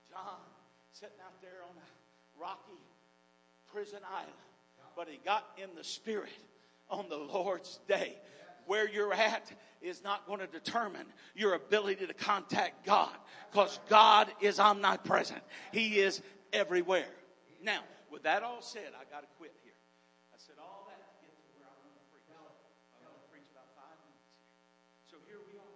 John 0.10 0.38
sitting 0.94 1.20
out 1.26 1.42
there 1.42 1.62
on 1.68 1.76
a 1.76 2.42
rocky 2.42 2.80
prison 3.74 4.00
island, 4.16 4.32
but 4.96 5.08
he 5.08 5.20
got 5.26 5.44
in 5.58 5.70
the 5.76 5.84
spirit 5.84 6.30
on 6.90 7.10
the 7.10 7.18
Lord's 7.18 7.80
day. 7.88 8.16
Where 8.68 8.88
you're 8.88 9.14
at 9.14 9.52
is 9.82 10.04
not 10.04 10.26
going 10.28 10.40
to 10.40 10.48
determine 10.48 11.08
your 11.36 11.56
ability 11.56 12.06
to 12.08 12.14
contact 12.14 12.86
God 12.86 13.12
because 13.52 13.80
God 13.90 14.32
is 14.40 14.60
omnipresent. 14.60 15.42
He 15.74 16.00
is 16.00 16.22
everywhere. 16.54 17.10
Now, 17.62 17.82
with 18.12 18.24
that 18.24 18.44
all 18.44 18.62
said, 18.62 18.94
I 18.96 19.04
got 19.12 19.22
to 19.22 19.28
quit 19.38 19.52
here. 19.64 19.74
I 20.32 20.38
said 20.38 20.56
all 20.62 20.88
that 20.88 21.02
to 21.02 21.26
get 21.26 21.34
to 21.34 21.44
where 21.58 21.68
I 21.68 21.76
want 21.84 21.98
to 21.98 22.06
preach. 22.14 22.30
I'm 22.30 23.04
going 23.04 23.18
to 23.18 23.28
preach 23.34 23.50
about 23.52 23.68
five 23.76 23.98
minutes 24.06 24.30
here. 24.32 24.48
So 25.12 25.16
here 25.28 25.42
we 25.44 25.60
are. 25.60 25.76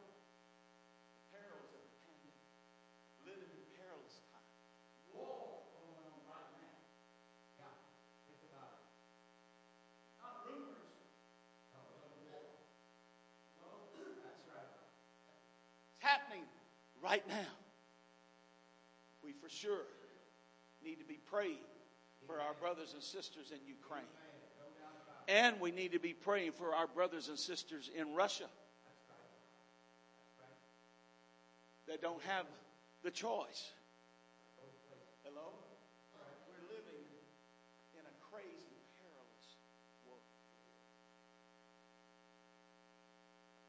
The 1.12 1.44
perils 1.44 1.74
of 1.76 1.82
the 1.82 1.92
pandemic. 2.08 2.40
Living 3.28 3.52
in 3.52 3.64
perilous 3.76 4.24
times. 4.32 4.48
War 5.12 5.66
going 5.76 5.98
on 6.08 6.24
right 6.30 6.52
now. 6.56 6.78
Yeah, 7.60 7.74
think 8.30 8.40
about 8.48 8.80
it. 8.80 8.86
Not 10.24 10.46
rumors. 10.48 10.88
No, 11.74 11.82
no, 13.60 14.08
that's 14.24 14.46
right. 14.46 14.72
It's 15.96 16.04
happening 16.06 16.46
right 17.08 17.28
now. 17.30 17.54
We 19.24 19.32
for 19.32 19.50
sure 19.50 19.88
need 20.84 21.00
to 21.00 21.06
be 21.06 21.20
praying 21.30 21.64
for 22.26 22.36
our 22.42 22.54
brothers 22.60 22.94
and 22.94 23.02
sisters 23.02 23.52
in 23.52 23.60
Ukraine. 23.66 24.12
And 25.28 25.60
we 25.60 25.72
need 25.72 25.92
to 25.92 26.00
be 26.00 26.14
praying 26.14 26.52
for 26.54 26.76
our 26.76 26.88
brothers 26.88 27.30
and 27.30 27.40
sisters 27.40 27.90
in 27.96 28.14
Russia 28.14 28.48
that 31.88 32.02
don't 32.02 32.22
have 32.24 32.46
the 33.04 33.12
choice. 33.12 33.72
Hello? 35.24 35.52
We're 36.48 36.68
living 36.68 37.08
in 37.96 38.04
a 38.04 38.16
crazy, 38.32 38.76
perilous 39.00 39.48
world. 40.08 40.24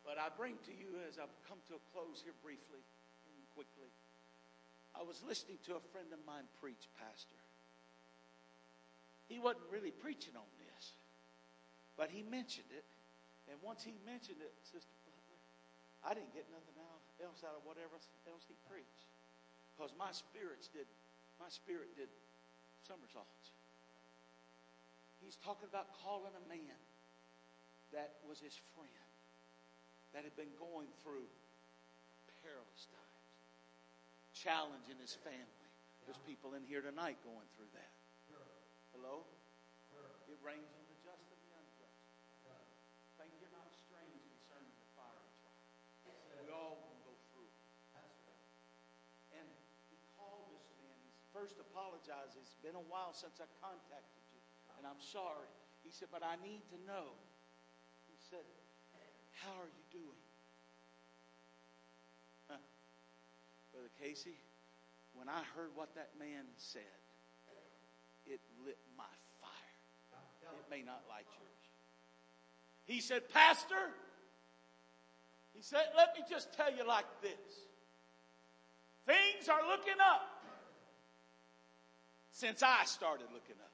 But 0.07 0.19
I 0.19 0.27
bring 0.37 0.55
to 0.67 0.73
you, 0.75 0.99
as 1.09 1.19
I've 1.19 1.35
come 1.49 1.59
to 1.71 1.75
a 1.75 1.83
close 1.95 2.23
here 2.23 2.35
briefly 2.43 2.83
quickly, 3.59 3.91
I 4.95 5.03
was 5.03 5.19
listening 5.27 5.59
to 5.67 5.75
a 5.75 5.83
friend 5.91 6.07
of 6.15 6.23
mine 6.23 6.47
preach, 6.63 6.87
Pastor 6.95 7.39
he 9.29 9.37
wasn't 9.37 9.69
really 9.69 9.93
preaching 9.93 10.33
on 10.33 10.49
this, 10.57 10.97
but 12.01 12.09
he 12.09 12.25
mentioned 12.25 12.73
it. 12.73 12.85
And 13.49 13.61
once 13.61 13.85
he 13.85 13.93
mentioned 14.09 14.41
it, 14.41 14.53
Sister 14.65 14.93
Butler, 15.05 15.41
I 16.01 16.17
didn't 16.17 16.33
get 16.33 16.49
nothing 16.49 16.77
else 17.21 17.41
out 17.45 17.57
of 17.57 17.63
whatever 17.69 18.01
else 18.29 18.45
he 18.49 18.57
preached, 18.69 19.09
because 19.77 19.93
my 20.01 20.13
spirits 20.17 20.73
did, 20.73 20.89
my 21.37 21.49
spirit 21.53 21.93
did 21.93 22.09
somersaults. 22.85 23.53
He's 25.21 25.37
talking 25.45 25.69
about 25.69 25.93
calling 26.01 26.33
a 26.33 26.45
man 26.49 26.81
that 27.93 28.21
was 28.25 28.41
his 28.41 28.57
friend, 28.77 29.09
that 30.17 30.25
had 30.25 30.37
been 30.37 30.53
going 30.57 30.89
through 31.05 31.29
perilous 32.41 32.85
times, 32.89 33.08
challenging 34.39 34.95
his 35.03 35.19
family. 35.27 35.67
There's 36.07 36.23
people 36.23 36.55
in 36.55 36.63
here 36.63 36.81
tonight 36.81 37.19
going 37.27 37.49
through 37.59 37.69
that. 37.75 37.93
Hello? 38.95 39.27
It 40.31 40.39
rains 40.41 40.71
on 40.79 40.85
the 40.87 40.99
just 41.03 41.27
and 41.27 41.41
the 41.43 41.53
unjust. 41.59 42.07
Think 43.19 43.35
you're 43.43 43.51
not 43.51 43.67
strange 43.75 44.23
concerning 44.31 44.71
the 44.79 44.89
fiery 44.95 45.35
trial. 45.43 46.15
We 46.39 46.55
all 46.55 46.79
will 46.79 47.03
go 47.03 47.15
through. 47.35 47.51
And 49.35 49.49
he 49.91 49.99
called 50.15 50.55
this 50.55 50.71
man. 50.79 50.97
He 51.03 51.11
first 51.35 51.59
apologized. 51.59 52.39
It's 52.39 52.55
been 52.63 52.79
a 52.79 52.87
while 52.87 53.11
since 53.11 53.43
I 53.43 53.51
contacted 53.59 54.23
you, 54.31 54.41
and 54.79 54.87
I'm 54.87 55.03
sorry. 55.03 55.51
He 55.83 55.91
said, 55.91 56.15
but 56.15 56.23
I 56.23 56.39
need 56.45 56.63
to 56.71 56.79
know. 56.87 57.17
He 58.07 58.17
said, 58.31 58.47
how 59.43 59.57
are 59.59 59.71
you 59.71 59.85
doing? 59.91 60.23
Brother 63.89 64.11
Casey, 64.11 64.39
when 65.15 65.29
I 65.29 65.41
heard 65.57 65.71
what 65.75 65.95
that 65.95 66.11
man 66.19 66.45
said, 66.57 66.83
it 68.27 68.41
lit 68.65 68.79
my 68.97 69.05
fire. 69.41 70.51
It 70.53 70.71
may 70.71 70.83
not 70.83 71.03
light 71.09 71.27
yours. 71.39 71.49
He 72.87 73.01
said, 73.01 73.29
Pastor, 73.33 73.93
he 75.55 75.63
said, 75.63 75.85
let 75.97 76.15
me 76.17 76.23
just 76.29 76.53
tell 76.55 76.75
you 76.75 76.87
like 76.87 77.07
this. 77.23 77.31
Things 79.07 79.49
are 79.49 79.67
looking 79.69 80.01
up 80.01 80.43
since 82.31 82.63
I 82.63 82.85
started 82.85 83.27
looking 83.33 83.57
up. 83.61 83.73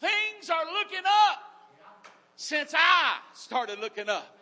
Things 0.00 0.50
are 0.50 0.64
looking 0.64 1.04
up 1.04 1.38
since 2.36 2.74
I 2.74 3.16
started 3.34 3.78
looking 3.80 4.08
up. 4.08 4.39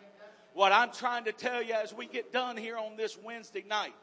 What 0.53 0.71
I'm 0.71 0.91
trying 0.91 1.25
to 1.25 1.31
tell 1.31 1.61
you 1.61 1.73
as 1.73 1.93
we 1.93 2.05
get 2.05 2.33
done 2.33 2.57
here 2.57 2.77
on 2.77 2.97
this 2.97 3.17
Wednesday 3.17 3.63
night, 3.67 3.93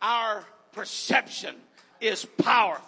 our 0.00 0.44
perception 0.72 1.56
is 2.00 2.24
powerful. 2.24 2.84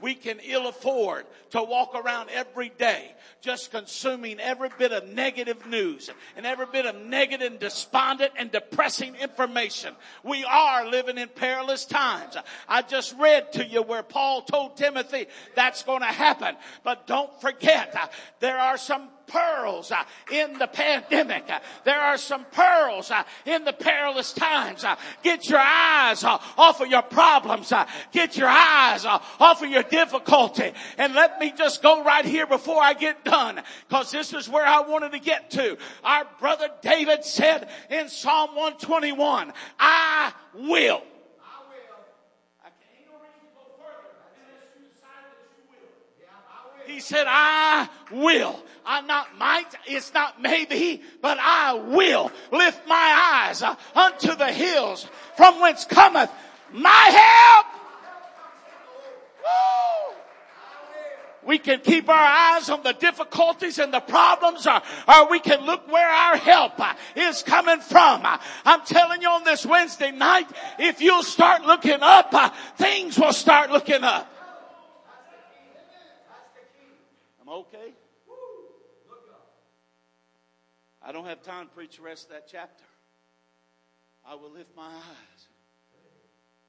We 0.00 0.14
can 0.14 0.38
ill 0.40 0.66
afford 0.66 1.24
to 1.50 1.62
walk 1.62 1.94
around 1.94 2.28
every 2.30 2.68
day 2.68 3.12
just 3.40 3.70
consuming 3.70 4.40
every 4.40 4.68
bit 4.76 4.92
of 4.92 5.08
negative 5.08 5.66
news 5.66 6.10
and 6.36 6.44
every 6.44 6.66
bit 6.66 6.84
of 6.84 6.96
negative 6.96 7.52
and 7.52 7.60
despondent 7.60 8.32
and 8.36 8.50
depressing 8.50 9.14
information. 9.16 9.94
We 10.22 10.44
are 10.44 10.88
living 10.88 11.16
in 11.16 11.28
perilous 11.28 11.84
times. 11.84 12.36
I 12.68 12.82
just 12.82 13.14
read 13.18 13.52
to 13.52 13.64
you 13.64 13.82
where 13.82 14.02
Paul 14.02 14.42
told 14.42 14.76
Timothy 14.76 15.26
that's 15.54 15.82
going 15.82 16.00
to 16.00 16.06
happen. 16.06 16.56
But 16.82 17.06
don't 17.06 17.40
forget, 17.40 18.12
there 18.40 18.58
are 18.58 18.76
some 18.76 19.08
pearls 19.26 19.90
uh, 19.90 20.04
in 20.30 20.58
the 20.58 20.66
pandemic. 20.66 21.44
Uh, 21.48 21.60
there 21.84 22.00
are 22.00 22.16
some 22.16 22.44
pearls 22.52 23.10
uh, 23.10 23.22
in 23.46 23.64
the 23.64 23.72
perilous 23.72 24.32
times. 24.32 24.84
Get 25.22 25.48
your 25.48 25.60
eyes 25.60 26.24
off 26.24 26.80
of 26.80 26.88
your 26.88 27.02
problems. 27.02 27.72
Get 28.12 28.36
your 28.36 28.48
eyes 28.48 29.04
off 29.04 29.62
of 29.62 29.68
your 29.68 29.82
difficulty. 29.82 30.72
And 30.98 31.14
let 31.14 31.38
me 31.40 31.52
just 31.56 31.82
go 31.82 32.04
right 32.04 32.24
here 32.24 32.46
before 32.46 32.82
I 32.82 32.94
get 32.94 33.24
done 33.24 33.60
because 33.88 34.10
this 34.10 34.32
is 34.32 34.48
where 34.48 34.66
I 34.66 34.80
wanted 34.80 35.12
to 35.12 35.18
get 35.18 35.50
to. 35.52 35.76
Our 36.02 36.26
brother 36.38 36.68
David 36.82 37.24
said 37.24 37.68
in 37.90 38.08
Psalm 38.08 38.54
121, 38.54 39.52
I 39.78 40.32
will 40.54 41.02
He 46.86 47.00
said, 47.00 47.26
I 47.28 47.88
will. 48.12 48.62
I'm 48.86 49.06
not 49.06 49.38
might, 49.38 49.74
it's 49.86 50.12
not 50.12 50.42
maybe, 50.42 51.02
but 51.22 51.38
I 51.40 51.72
will 51.74 52.30
lift 52.52 52.86
my 52.86 53.46
eyes 53.46 53.62
uh, 53.62 53.76
unto 53.94 54.34
the 54.34 54.52
hills 54.52 55.06
from 55.36 55.60
whence 55.60 55.84
cometh 55.84 56.30
my 56.72 56.90
help. 56.90 57.66
Woo! 59.40 60.16
We 61.46 61.58
can 61.58 61.80
keep 61.80 62.08
our 62.08 62.14
eyes 62.56 62.68
on 62.70 62.82
the 62.82 62.92
difficulties 62.92 63.78
and 63.78 63.92
the 63.92 64.00
problems 64.00 64.66
or, 64.66 64.80
or 65.08 65.30
we 65.30 65.40
can 65.40 65.64
look 65.64 65.90
where 65.90 66.08
our 66.08 66.36
help 66.36 66.78
uh, 66.78 66.94
is 67.16 67.42
coming 67.42 67.80
from. 67.80 68.22
I'm 68.64 68.80
telling 68.82 69.22
you 69.22 69.28
on 69.28 69.44
this 69.44 69.64
Wednesday 69.64 70.10
night, 70.10 70.48
if 70.78 71.00
you'll 71.00 71.22
start 71.22 71.62
looking 71.62 71.98
up, 72.00 72.34
things 72.76 73.18
will 73.18 73.32
start 73.32 73.70
looking 73.70 74.02
up. 74.04 74.30
I'm 77.42 77.48
okay? 77.48 77.92
I 81.06 81.12
don't 81.12 81.26
have 81.26 81.42
time 81.42 81.66
to 81.66 81.74
preach 81.74 81.98
the 81.98 82.02
rest 82.02 82.26
of 82.26 82.32
that 82.32 82.48
chapter. 82.50 82.84
I 84.26 84.36
will 84.36 84.50
lift 84.50 84.74
my 84.74 84.86
eyes 84.86 85.48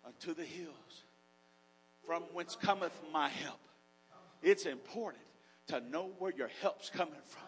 unto 0.05 0.33
the 0.33 0.43
hills 0.43 1.03
from 2.05 2.23
whence 2.33 2.57
cometh 2.61 2.91
my 3.13 3.29
help. 3.29 3.59
It's 4.43 4.65
important 4.65 5.23
to 5.67 5.79
know 5.79 6.11
where 6.19 6.33
your 6.33 6.49
help's 6.61 6.89
coming 6.89 7.13
from. 7.29 7.43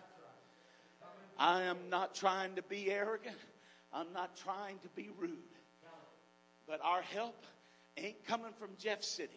I 1.37 1.63
am 1.63 1.77
not 1.89 2.15
trying 2.15 2.55
to 2.55 2.61
be 2.63 2.89
arrogant. 2.89 3.35
I'm 3.93 4.13
not 4.13 4.37
trying 4.37 4.79
to 4.79 4.87
be 4.95 5.09
rude. 5.19 5.37
But 6.67 6.79
our 6.83 7.01
help 7.01 7.45
ain't 7.97 8.25
coming 8.25 8.53
from 8.59 8.69
Jeff 8.79 9.03
City. 9.03 9.33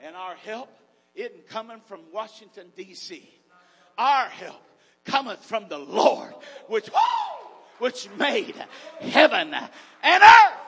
And 0.00 0.14
our 0.14 0.36
help 0.36 0.70
isn't 1.14 1.48
coming 1.48 1.80
from 1.86 2.00
Washington, 2.12 2.68
D.C. 2.76 3.28
Our 3.98 4.26
help 4.28 4.62
cometh 5.04 5.44
from 5.44 5.68
the 5.68 5.78
Lord, 5.78 6.34
which, 6.68 6.88
which 7.78 8.08
made 8.18 8.54
heaven 9.00 9.54
and 10.02 10.22
earth. 10.22 10.58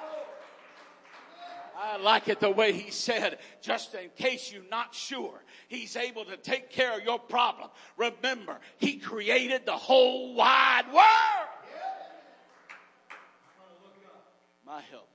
I 1.77 1.99
like 1.99 2.29
it 2.29 2.41
the 2.41 2.51
way 2.51 2.73
he 2.73 2.91
said, 2.91 3.39
just 3.61 3.95
in 3.95 4.09
case 4.17 4.51
you're 4.53 4.63
not 4.71 4.95
sure, 4.95 5.45
he's 5.69 5.97
able 5.97 6.25
to 6.25 6.37
take 6.37 6.71
care 6.71 6.97
of 6.97 7.05
your 7.05 7.19
problem. 7.19 7.69
Remember, 7.97 8.59
he 8.79 8.97
created 8.97 9.67
the 9.67 9.73
whole 9.73 10.35
wide 10.35 10.87
world. 10.87 11.49
My 14.67 14.81
help 14.91 15.09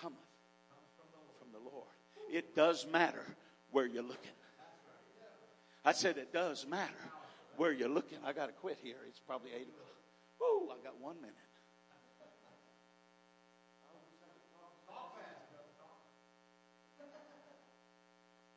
cometh 0.00 0.18
from 1.38 1.48
the 1.52 1.58
Lord. 1.58 1.88
It 2.32 2.56
does 2.56 2.86
matter 2.90 3.22
where 3.70 3.86
you're 3.86 4.02
looking. 4.02 4.32
I 5.84 5.92
said 5.92 6.16
it 6.16 6.32
does 6.32 6.66
matter 6.66 6.92
where 7.58 7.72
you're 7.72 7.88
looking. 7.88 8.18
I 8.24 8.32
got 8.32 8.46
to 8.46 8.52
quit 8.52 8.78
here. 8.82 8.96
It's 9.06 9.20
probably 9.20 9.50
8 9.50 9.68
o'clock. 9.68 9.98
Woo, 10.40 10.70
I 10.70 10.82
got 10.82 10.98
one 11.00 11.16
minute. 11.20 11.34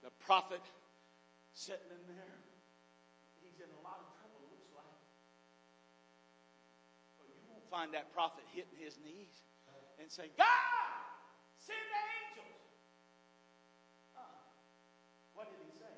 The 0.02 0.10
prophet 0.26 0.62
sitting 1.54 1.94
in 1.94 2.04
there. 2.10 2.42
He's 3.46 3.62
in 3.62 3.70
a 3.70 3.82
lot 3.86 4.02
of 4.02 4.10
trouble, 4.18 4.42
looks 4.50 4.74
like. 4.74 4.98
But 7.22 7.30
you 7.30 7.42
won't 7.46 7.70
find 7.70 7.94
that 7.94 8.10
prophet 8.10 8.42
hitting 8.50 8.82
his 8.82 8.98
knees 9.06 9.46
and 10.02 10.10
saying, 10.10 10.34
God, 10.34 10.50
send 11.62 11.78
angels. 11.78 12.66
Uh, 14.18 14.26
what 15.38 15.54
did 15.54 15.62
he 15.62 15.70
say? 15.78 15.94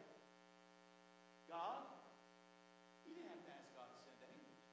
God? 1.48 1.88
He 3.08 3.16
didn't 3.16 3.32
have 3.32 3.44
to 3.48 3.54
ask 3.56 3.72
God 3.72 3.88
to 3.88 4.12
send 4.20 4.36
angels. 4.36 4.68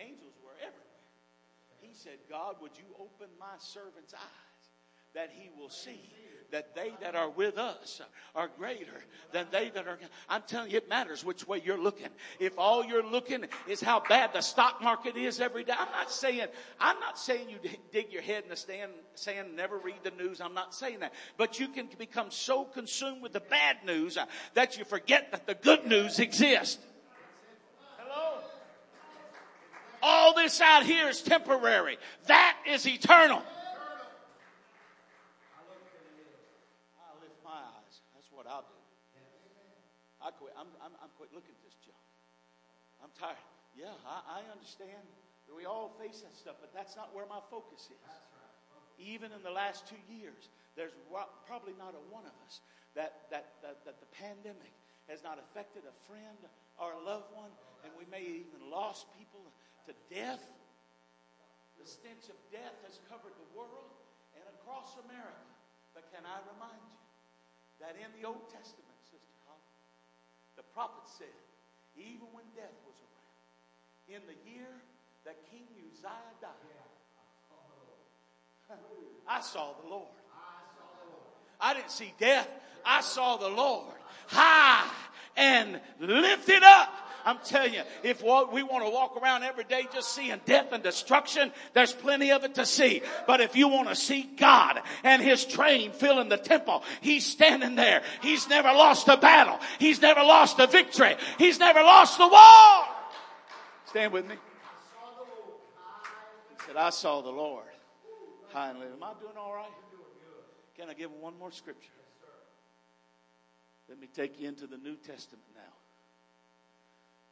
Angels 0.00 0.36
were 0.40 0.56
everywhere. 0.64 1.04
He 1.84 1.91
said, 2.02 2.18
God, 2.28 2.56
would 2.60 2.76
you 2.76 2.84
open 2.98 3.28
my 3.38 3.54
servant's 3.58 4.14
eyes 4.14 4.20
that 5.14 5.30
he 5.32 5.50
will 5.58 5.68
see 5.68 6.10
that 6.50 6.74
they 6.74 6.92
that 7.00 7.14
are 7.14 7.30
with 7.30 7.58
us 7.58 8.00
are 8.34 8.48
greater 8.58 9.04
than 9.32 9.46
they 9.50 9.70
that 9.70 9.86
are. 9.86 9.98
I'm 10.28 10.42
telling 10.46 10.70
you, 10.70 10.78
it 10.78 10.88
matters 10.88 11.24
which 11.24 11.46
way 11.46 11.62
you're 11.64 11.80
looking. 11.80 12.08
If 12.38 12.58
all 12.58 12.84
you're 12.84 13.04
looking 13.04 13.46
is 13.66 13.80
how 13.80 14.02
bad 14.06 14.32
the 14.32 14.40
stock 14.40 14.82
market 14.82 15.16
is 15.16 15.40
every 15.40 15.64
day, 15.64 15.74
I'm 15.78 15.90
not 15.92 16.10
saying, 16.10 16.46
I'm 16.78 16.98
not 17.00 17.18
saying 17.18 17.48
you 17.48 17.56
dig 17.90 18.12
your 18.12 18.22
head 18.22 18.44
in 18.44 18.50
the 18.50 18.56
stand, 18.56 18.92
saying 19.14 19.56
never 19.56 19.78
read 19.78 20.00
the 20.02 20.10
news. 20.10 20.40
I'm 20.40 20.54
not 20.54 20.74
saying 20.74 21.00
that. 21.00 21.12
But 21.36 21.58
you 21.58 21.68
can 21.68 21.88
become 21.98 22.30
so 22.30 22.64
consumed 22.64 23.22
with 23.22 23.32
the 23.32 23.40
bad 23.40 23.78
news 23.86 24.18
that 24.54 24.78
you 24.78 24.84
forget 24.84 25.30
that 25.32 25.46
the 25.46 25.54
good 25.54 25.86
news 25.86 26.18
exists. 26.18 26.78
Hello? 27.98 28.40
All 30.02 30.34
this 30.34 30.60
out 30.60 30.82
here 30.84 31.08
is 31.08 31.22
temporary. 31.22 31.96
That 32.26 32.58
is 32.66 32.86
eternal. 32.86 33.38
I 36.98 37.10
lift 37.22 37.38
my 37.44 37.54
eyes. 37.54 38.02
That's 38.14 38.26
what 38.34 38.46
I'll 38.50 38.66
do. 38.66 38.74
I 40.22 40.30
quit. 40.34 40.52
I'm, 40.58 40.66
I'm, 40.82 40.90
I'm 41.02 41.10
quit 41.18 41.30
looking 41.34 41.54
at 41.54 41.62
this 41.62 41.78
junk. 41.86 42.02
I'm 43.02 43.10
tired. 43.14 43.38
Yeah, 43.78 43.94
I, 44.02 44.42
I 44.42 44.50
understand 44.50 45.06
that 45.46 45.54
we 45.54 45.66
all 45.66 45.94
face 45.98 46.22
that 46.22 46.34
stuff, 46.34 46.58
but 46.58 46.74
that's 46.74 46.94
not 46.94 47.14
where 47.14 47.26
my 47.26 47.38
focus 47.50 47.86
is. 47.90 47.98
Even 48.98 49.32
in 49.34 49.42
the 49.42 49.50
last 49.50 49.86
two 49.86 49.98
years, 50.06 50.50
there's 50.76 50.94
probably 51.46 51.74
not 51.78 51.94
a 51.94 52.02
one 52.12 52.22
of 52.22 52.34
us 52.46 52.62
that, 52.94 53.26
that, 53.30 53.58
that, 53.62 53.82
that 53.84 53.98
the 53.98 54.10
pandemic 54.14 54.74
has 55.08 55.22
not 55.22 55.38
affected 55.38 55.82
a 55.82 55.94
friend 56.06 56.38
or 56.78 56.92
a 56.94 57.02
loved 57.02 57.34
one, 57.34 57.50
and 57.82 57.90
we 57.98 58.06
may 58.10 58.22
even 58.22 58.70
lost 58.70 59.06
people 59.18 59.42
to 59.86 59.94
death. 60.12 60.42
The 61.80 61.86
stench 61.88 62.30
of 62.30 62.38
death 62.54 62.76
has 62.86 63.02
covered 63.10 63.34
the 63.34 63.50
world 63.56 63.90
and 64.38 64.44
across 64.60 64.94
America. 65.08 65.50
But 65.94 66.08
can 66.14 66.22
I 66.22 66.38
remind 66.54 66.82
you 66.88 67.02
that 67.82 67.98
in 67.98 68.08
the 68.14 68.24
Old 68.26 68.46
Testament, 68.48 68.96
Sister 69.02 69.36
Holly, 69.44 69.74
the 70.56 70.66
prophet 70.72 71.04
said, 71.10 71.34
even 71.98 72.30
when 72.32 72.46
death 72.54 72.76
was 72.86 72.96
around, 73.02 73.38
in 74.08 74.22
the 74.30 74.38
year 74.48 74.70
that 75.26 75.36
King 75.50 75.66
Uzziah 75.90 76.38
died, 76.40 76.82
I 79.28 79.40
saw 79.40 79.74
the 79.82 79.88
Lord. 79.88 80.08
I 81.60 81.74
didn't 81.74 81.90
see 81.90 82.12
death. 82.18 82.48
I 82.84 83.00
saw 83.00 83.36
the 83.36 83.48
Lord 83.48 83.94
high 84.26 84.88
and 85.36 85.80
lifted 86.00 86.62
up 86.62 86.92
I'm 87.24 87.38
telling 87.44 87.74
you, 87.74 87.82
if 88.02 88.22
we 88.22 88.62
want 88.62 88.84
to 88.84 88.90
walk 88.90 89.16
around 89.20 89.42
every 89.42 89.64
day 89.64 89.86
just 89.92 90.12
seeing 90.14 90.40
death 90.44 90.72
and 90.72 90.82
destruction, 90.82 91.52
there's 91.72 91.92
plenty 91.92 92.32
of 92.32 92.44
it 92.44 92.54
to 92.56 92.66
see. 92.66 93.02
But 93.26 93.40
if 93.40 93.56
you 93.56 93.68
want 93.68 93.88
to 93.88 93.94
see 93.94 94.22
God 94.22 94.80
and 95.04 95.22
His 95.22 95.44
train 95.44 95.92
filling 95.92 96.28
the 96.28 96.36
temple, 96.36 96.82
He's 97.00 97.24
standing 97.26 97.76
there. 97.76 98.02
He's 98.22 98.48
never 98.48 98.68
lost 98.68 99.08
a 99.08 99.16
battle. 99.16 99.58
He's 99.78 100.00
never 100.00 100.20
lost 100.20 100.58
a 100.58 100.66
victory. 100.66 101.16
He's 101.38 101.58
never 101.58 101.80
lost 101.80 102.18
the 102.18 102.28
war. 102.28 102.84
Stand 103.86 104.12
with 104.12 104.26
me. 104.28 104.36
He 106.50 106.66
said, 106.66 106.76
I 106.76 106.90
saw 106.90 107.20
the 107.20 107.30
Lord. 107.30 107.64
High 108.52 108.70
and 108.70 108.78
Am 108.78 109.02
I 109.02 109.12
doing 109.20 109.36
all 109.38 109.54
right? 109.54 109.70
Can 110.76 110.88
I 110.88 110.94
give 110.94 111.12
one 111.12 111.38
more 111.38 111.52
scripture? 111.52 111.90
Let 113.88 114.00
me 114.00 114.08
take 114.12 114.40
you 114.40 114.48
into 114.48 114.66
the 114.66 114.78
New 114.78 114.96
Testament 114.96 115.44
now 115.54 115.81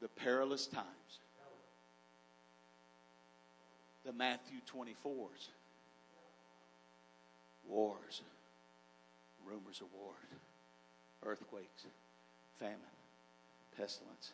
the 0.01 0.09
perilous 0.09 0.67
times, 0.67 0.87
the 4.05 4.13
Matthew 4.13 4.59
24s, 4.75 5.49
wars, 7.69 8.23
rumors 9.47 9.81
of 9.81 9.87
war, 9.93 10.15
earthquakes, 11.25 11.87
famine, 12.59 12.77
pestilence, 13.77 14.33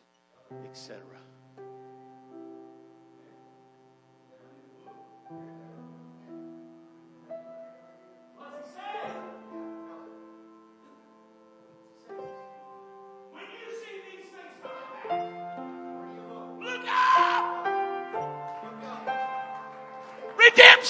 etc. 0.63 0.99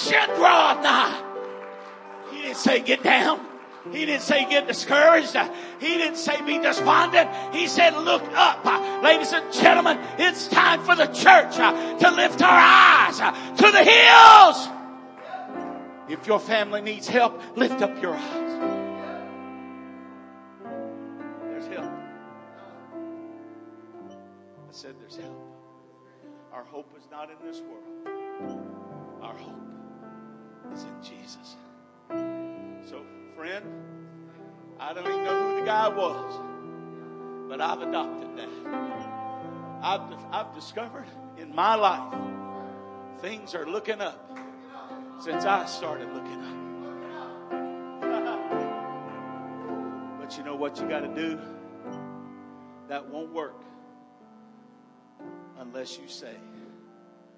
draweth 0.06 0.82
nigh. 0.82 1.22
He 2.30 2.42
didn't 2.42 2.56
say 2.56 2.80
get 2.80 3.02
down. 3.02 3.40
He 3.92 4.04
didn't 4.04 4.22
say 4.22 4.48
get 4.48 4.66
discouraged. 4.66 5.36
He 5.80 5.86
didn't 5.86 6.16
say 6.16 6.40
be 6.44 6.58
despondent. 6.58 7.54
He 7.54 7.66
said 7.66 7.96
look 7.96 8.22
up. 8.34 8.64
Ladies 9.02 9.32
and 9.32 9.52
gentlemen, 9.52 9.98
it's 10.18 10.48
time 10.48 10.80
for 10.82 10.94
the 10.94 11.06
church 11.06 11.58
uh, 11.58 11.98
to 11.98 12.10
lift 12.10 12.42
our 12.42 12.50
eyes 12.50 13.20
uh, 13.20 13.32
to 13.56 13.70
the 13.70 13.84
hills. 13.84 14.68
If 16.08 16.26
your 16.26 16.40
family 16.40 16.80
needs 16.80 17.08
help, 17.08 17.40
lift 17.56 17.82
up 17.82 18.00
your 18.02 18.14
eyes. 18.14 18.58
There's 21.42 21.66
help. 21.66 21.92
I 24.68 24.72
said 24.72 24.94
there's 25.00 25.16
help. 25.16 25.44
Our 26.52 26.64
hope 26.64 26.92
is 26.96 27.06
not 27.10 27.30
in 27.30 27.36
this 27.46 27.60
world. 27.60 28.08
Our 29.22 29.34
hope 29.34 29.77
is 30.72 30.84
in 30.84 31.02
Jesus. 31.02 31.56
So, 32.88 33.02
friend, 33.36 33.64
I 34.80 34.92
don't 34.92 35.06
even 35.06 35.24
know 35.24 35.50
who 35.50 35.60
the 35.60 35.66
guy 35.66 35.88
was, 35.88 36.40
but 37.48 37.60
I've 37.60 37.82
adopted 37.82 38.36
that. 38.36 38.48
I've, 39.82 40.00
I've 40.32 40.54
discovered 40.54 41.06
in 41.36 41.54
my 41.54 41.74
life 41.74 42.14
things 43.20 43.54
are 43.54 43.66
looking 43.66 44.00
up 44.00 44.38
since 45.20 45.44
I 45.44 45.66
started 45.66 46.08
looking 46.12 46.42
up. 46.42 47.50
but 50.20 50.36
you 50.36 50.44
know 50.44 50.56
what 50.56 50.78
you 50.78 50.88
got 50.88 51.00
to 51.00 51.14
do? 51.14 51.40
That 52.88 53.08
won't 53.08 53.32
work 53.32 53.62
unless 55.58 55.98
you 55.98 56.08
say, 56.08 56.36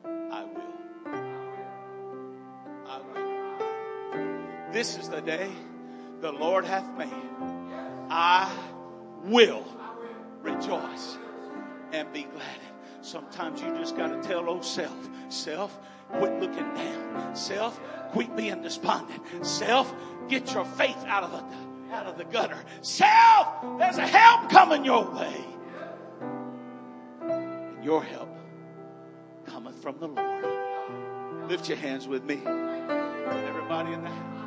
I 0.05 0.45
will. 0.45 0.90
This 4.73 4.97
is 4.97 5.09
the 5.09 5.21
day 5.21 5.51
the 6.21 6.31
Lord 6.31 6.65
hath 6.65 6.87
made. 6.97 7.13
I 8.09 8.51
will 9.25 9.65
rejoice 10.43 11.19
and 11.93 12.13
be 12.13 12.25
glad. 12.25 12.61
Sometimes 13.03 13.61
you 13.61 13.69
just 13.77 13.97
got 13.97 14.09
to 14.09 14.29
tell 14.29 14.49
old 14.49 14.65
self, 14.65 15.09
self, 15.29 15.79
quit 16.13 16.41
looking 16.41 16.75
down. 16.75 17.35
Self, 17.35 17.81
quit 18.13 18.37
being 18.37 18.63
despondent. 18.63 19.23
Self, 19.45 19.93
get 20.29 20.53
your 20.53 20.65
faith 20.65 21.05
out 21.07 21.25
of 21.25 21.33
the 21.33 21.95
out 21.95 22.07
of 22.07 22.17
the 22.17 22.25
gutter. 22.25 22.59
Self, 22.83 23.79
there's 23.79 23.99
a 23.99 24.07
help 24.07 24.49
coming 24.51 24.85
your 24.85 25.11
way. 25.11 25.45
And 27.23 27.85
your 27.85 28.05
help 28.05 28.29
cometh 29.47 29.83
from 29.83 29.99
the 29.99 30.07
Lord. 30.07 30.60
Lift 31.51 31.69
your 31.69 31.79
hands 31.79 32.07
with 32.07 32.23
me. 32.23 32.41
Everybody 32.47 33.93
in 33.93 34.05
the 34.05 34.09
house. 34.09 34.40